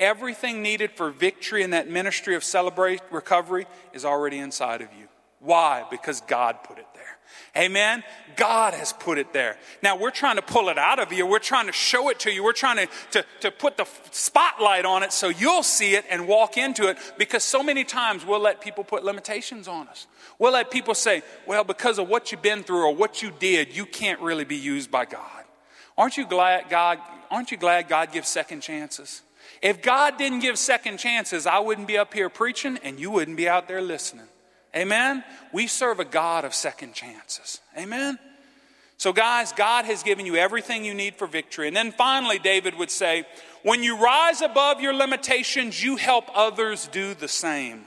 Everything 0.00 0.62
needed 0.62 0.92
for 0.92 1.10
victory 1.10 1.62
in 1.62 1.70
that 1.70 1.86
ministry 1.86 2.34
of 2.34 2.42
celebrate 2.42 3.02
recovery 3.10 3.66
is 3.92 4.06
already 4.06 4.38
inside 4.38 4.80
of 4.80 4.88
you. 4.98 5.08
Why? 5.40 5.84
Because 5.90 6.22
God 6.22 6.64
put 6.64 6.78
it 6.78 6.86
there. 6.94 7.18
Amen. 7.56 8.04
God 8.36 8.74
has 8.74 8.92
put 8.92 9.18
it 9.18 9.32
there. 9.32 9.56
Now 9.82 9.96
we're 9.96 10.10
trying 10.10 10.36
to 10.36 10.42
pull 10.42 10.68
it 10.68 10.78
out 10.78 10.98
of 10.98 11.12
you. 11.12 11.26
We're 11.26 11.38
trying 11.40 11.66
to 11.66 11.72
show 11.72 12.08
it 12.08 12.20
to 12.20 12.30
you. 12.30 12.44
We're 12.44 12.52
trying 12.52 12.76
to, 12.76 12.88
to, 13.12 13.24
to 13.40 13.50
put 13.50 13.76
the 13.76 13.86
spotlight 14.12 14.84
on 14.84 15.02
it 15.02 15.12
so 15.12 15.28
you'll 15.28 15.62
see 15.62 15.94
it 15.94 16.04
and 16.08 16.28
walk 16.28 16.56
into 16.56 16.88
it 16.88 16.96
because 17.18 17.42
so 17.42 17.62
many 17.62 17.84
times 17.84 18.24
we'll 18.24 18.40
let 18.40 18.60
people 18.60 18.84
put 18.84 19.04
limitations 19.04 19.66
on 19.66 19.88
us. 19.88 20.06
We'll 20.38 20.52
let 20.52 20.70
people 20.70 20.94
say, 20.94 21.22
well, 21.46 21.64
because 21.64 21.98
of 21.98 22.08
what 22.08 22.30
you've 22.30 22.42
been 22.42 22.62
through 22.62 22.84
or 22.84 22.94
what 22.94 23.20
you 23.20 23.32
did, 23.38 23.76
you 23.76 23.84
can't 23.84 24.20
really 24.20 24.44
be 24.44 24.56
used 24.56 24.90
by 24.90 25.04
God. 25.04 25.44
Aren't 25.98 26.16
you 26.16 26.26
glad 26.26 26.70
God, 26.70 26.98
aren't 27.30 27.50
you 27.50 27.56
glad 27.56 27.88
God 27.88 28.12
gives 28.12 28.28
second 28.28 28.60
chances? 28.60 29.22
If 29.60 29.82
God 29.82 30.16
didn't 30.16 30.40
give 30.40 30.58
second 30.58 30.98
chances, 30.98 31.46
I 31.46 31.58
wouldn't 31.58 31.86
be 31.86 31.98
up 31.98 32.14
here 32.14 32.30
preaching 32.30 32.78
and 32.82 32.98
you 32.98 33.10
wouldn't 33.10 33.36
be 33.36 33.48
out 33.48 33.68
there 33.68 33.82
listening. 33.82 34.26
Amen? 34.74 35.24
We 35.52 35.66
serve 35.66 36.00
a 36.00 36.04
God 36.04 36.44
of 36.44 36.54
second 36.54 36.94
chances. 36.94 37.60
Amen? 37.76 38.18
So, 38.98 39.12
guys, 39.12 39.52
God 39.52 39.86
has 39.86 40.02
given 40.02 40.26
you 40.26 40.36
everything 40.36 40.84
you 40.84 40.94
need 40.94 41.14
for 41.16 41.26
victory. 41.26 41.66
And 41.66 41.76
then 41.76 41.90
finally, 41.90 42.38
David 42.38 42.76
would 42.76 42.90
say, 42.90 43.24
when 43.62 43.82
you 43.82 43.98
rise 43.98 44.42
above 44.42 44.80
your 44.80 44.92
limitations, 44.92 45.82
you 45.82 45.96
help 45.96 46.26
others 46.34 46.86
do 46.88 47.14
the 47.14 47.28
same. 47.28 47.86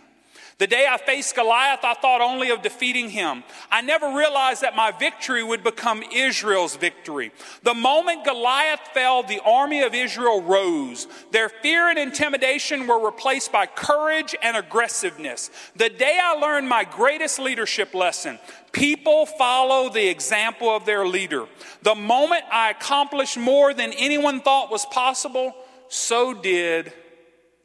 The 0.60 0.68
day 0.68 0.86
I 0.90 0.98
faced 0.98 1.36
Goliath, 1.36 1.84
I 1.84 1.96
thought 1.96 2.22
only 2.22 2.52
of 2.52 2.62
defeating 2.62 3.10
him. 3.10 3.44
I 3.72 3.82
never 3.82 4.16
realized 4.16 4.62
that 4.62 4.76
my 4.76 4.92
victory 4.92 5.44
would 5.44 5.64
become 5.64 6.04
Israel's 6.14 6.76
victory. 6.76 7.32
The 7.64 7.74
moment 7.74 8.24
Goliath 8.24 8.82
fell, 8.94 9.24
the 9.24 9.42
army 9.44 9.82
of 9.82 9.96
Israel 9.96 10.42
rose. 10.42 11.08
Their 11.32 11.50
fear 11.50 11.90
and 11.90 11.98
intimidation 11.98 12.86
were 12.86 13.04
replaced 13.04 13.52
by 13.52 13.66
courage 13.66 14.36
and 14.42 14.56
aggressiveness. 14.56 15.50
The 15.76 15.90
day 15.90 16.20
I 16.22 16.36
learned 16.36 16.70
my 16.70 16.84
greatest 16.84 17.40
leadership 17.40 17.94
lesson, 17.96 18.38
people 18.72 19.26
follow 19.26 19.90
the 19.90 20.08
example 20.08 20.70
of 20.70 20.86
their 20.86 21.08
leader. 21.08 21.48
The 21.82 21.96
moment 21.96 22.44
I 22.52 22.70
accomplished 22.70 23.38
more 23.38 23.74
than 23.74 23.92
anyone 23.94 24.42
thought 24.42 24.70
was 24.70 24.86
possible, 24.86 25.56
so 25.90 26.34
did 26.34 26.94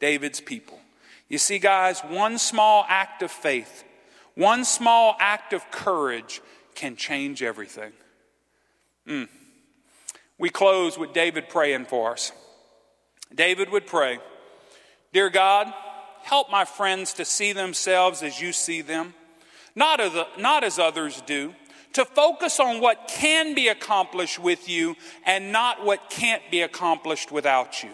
David's 0.01 0.40
people. 0.40 0.79
You 1.29 1.38
see, 1.38 1.59
guys, 1.59 2.01
one 2.01 2.38
small 2.38 2.85
act 2.88 3.23
of 3.23 3.31
faith, 3.31 3.85
one 4.35 4.64
small 4.64 5.17
act 5.21 5.53
of 5.53 5.71
courage 5.71 6.41
can 6.75 6.97
change 6.97 7.43
everything. 7.43 7.93
Mm. 9.07 9.29
We 10.38 10.49
close 10.51 10.97
with 10.97 11.12
David 11.12 11.49
praying 11.49 11.87
for 11.87 12.12
us. 12.12 12.33
David 13.35 13.71
would 13.71 13.87
pray 13.87 14.19
Dear 15.12 15.31
God, 15.31 15.73
help 16.23 16.51
my 16.51 16.64
friends 16.64 17.14
to 17.14 17.25
see 17.25 17.53
themselves 17.53 18.23
as 18.23 18.41
you 18.41 18.53
see 18.53 18.83
them, 18.83 19.14
not 19.75 20.01
as, 20.01 20.12
not 20.38 20.64
as 20.64 20.79
others 20.79 21.23
do, 21.23 21.55
to 21.95 22.05
focus 22.05 22.61
on 22.61 22.81
what 22.81 23.09
can 23.09 23.55
be 23.55 23.69
accomplished 23.69 24.38
with 24.38 24.69
you 24.69 24.97
and 25.25 25.51
not 25.51 25.85
what 25.85 26.11
can't 26.11 26.43
be 26.51 26.61
accomplished 26.61 27.33
without 27.33 27.83
you 27.83 27.91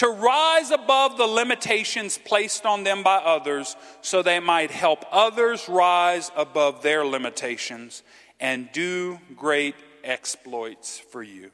to 0.00 0.08
rise 0.08 0.70
above 0.70 1.18
the 1.18 1.26
limitations 1.26 2.16
placed 2.16 2.64
on 2.64 2.84
them 2.84 3.02
by 3.02 3.16
others 3.16 3.76
so 4.00 4.22
they 4.22 4.40
might 4.40 4.70
help 4.70 5.04
others 5.12 5.68
rise 5.68 6.32
above 6.34 6.80
their 6.80 7.04
limitations 7.04 8.02
and 8.40 8.72
do 8.72 9.20
great 9.36 9.74
exploits 10.02 10.98
for 10.98 11.22
you. 11.22 11.50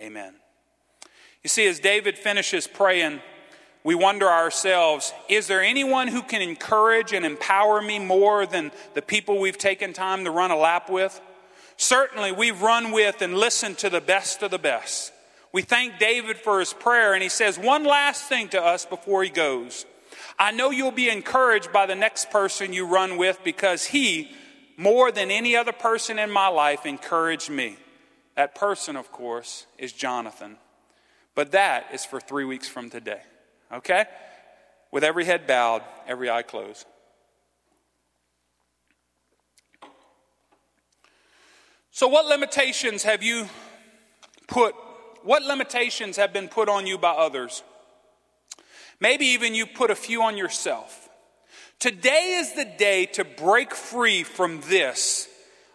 Amen. 0.00 0.34
You 1.42 1.48
see, 1.48 1.66
as 1.66 1.80
David 1.80 2.16
finishes 2.16 2.68
praying, 2.68 3.18
we 3.82 3.96
wonder 3.96 4.28
ourselves 4.28 5.12
is 5.28 5.48
there 5.48 5.60
anyone 5.60 6.06
who 6.06 6.22
can 6.22 6.40
encourage 6.40 7.12
and 7.12 7.26
empower 7.26 7.82
me 7.82 7.98
more 7.98 8.46
than 8.46 8.70
the 8.94 9.02
people 9.02 9.40
we've 9.40 9.58
taken 9.58 9.92
time 9.92 10.22
to 10.26 10.30
run 10.30 10.52
a 10.52 10.56
lap 10.56 10.88
with? 10.88 11.20
Certainly, 11.76 12.30
we've 12.30 12.62
run 12.62 12.92
with 12.92 13.20
and 13.20 13.36
listened 13.36 13.78
to 13.78 13.90
the 13.90 14.00
best 14.00 14.44
of 14.44 14.52
the 14.52 14.60
best. 14.60 15.12
We 15.52 15.62
thank 15.62 15.98
David 15.98 16.36
for 16.36 16.60
his 16.60 16.72
prayer, 16.72 17.14
and 17.14 17.22
he 17.22 17.28
says 17.28 17.58
one 17.58 17.84
last 17.84 18.24
thing 18.24 18.48
to 18.50 18.62
us 18.62 18.84
before 18.84 19.24
he 19.24 19.30
goes. 19.30 19.86
I 20.38 20.50
know 20.52 20.70
you'll 20.70 20.90
be 20.90 21.08
encouraged 21.08 21.72
by 21.72 21.86
the 21.86 21.94
next 21.94 22.30
person 22.30 22.72
you 22.72 22.86
run 22.86 23.16
with 23.16 23.40
because 23.42 23.86
he, 23.86 24.30
more 24.76 25.10
than 25.10 25.30
any 25.30 25.56
other 25.56 25.72
person 25.72 26.18
in 26.18 26.30
my 26.30 26.48
life, 26.48 26.86
encouraged 26.86 27.50
me. 27.50 27.76
That 28.36 28.54
person, 28.54 28.94
of 28.94 29.10
course, 29.10 29.66
is 29.78 29.92
Jonathan. 29.92 30.58
But 31.34 31.52
that 31.52 31.86
is 31.92 32.04
for 32.04 32.20
three 32.20 32.44
weeks 32.44 32.68
from 32.68 32.90
today. 32.90 33.22
Okay? 33.72 34.04
With 34.92 35.02
every 35.02 35.24
head 35.24 35.46
bowed, 35.46 35.82
every 36.06 36.30
eye 36.30 36.42
closed. 36.42 36.86
So, 41.90 42.06
what 42.06 42.26
limitations 42.26 43.02
have 43.02 43.24
you 43.24 43.48
put 44.46 44.74
what 45.28 45.42
limitations 45.42 46.16
have 46.16 46.32
been 46.32 46.48
put 46.48 46.70
on 46.70 46.86
you 46.86 46.96
by 46.96 47.10
others? 47.10 47.62
Maybe 48.98 49.26
even 49.26 49.54
you 49.54 49.66
put 49.66 49.90
a 49.90 49.94
few 49.94 50.22
on 50.22 50.38
yourself. 50.38 51.10
Today 51.78 52.38
is 52.40 52.54
the 52.54 52.64
day 52.64 53.04
to 53.12 53.26
break 53.26 53.74
free 53.74 54.22
from 54.22 54.62
this. 54.70 55.28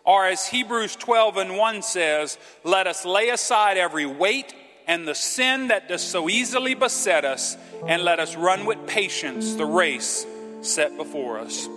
Or 0.06 0.26
as 0.26 0.48
Hebrews 0.48 0.96
12 0.96 1.38
and 1.38 1.56
1 1.56 1.84
says, 1.84 2.40
let 2.64 2.88
us 2.88 3.06
lay 3.06 3.30
aside 3.30 3.78
every 3.78 4.08
weight 4.08 4.56
and 4.88 5.08
the 5.08 5.14
sin 5.14 5.68
that 5.68 5.88
does 5.88 6.02
so 6.02 6.30
easily 6.30 6.74
beset 6.74 7.24
us, 7.24 7.56
and 7.88 8.02
let 8.02 8.20
us 8.20 8.36
run 8.36 8.66
with 8.66 8.88
patience 8.88 9.54
the 9.54 9.66
race 9.66 10.26
set 10.62 10.98
before 10.98 11.38
us. 11.38 11.70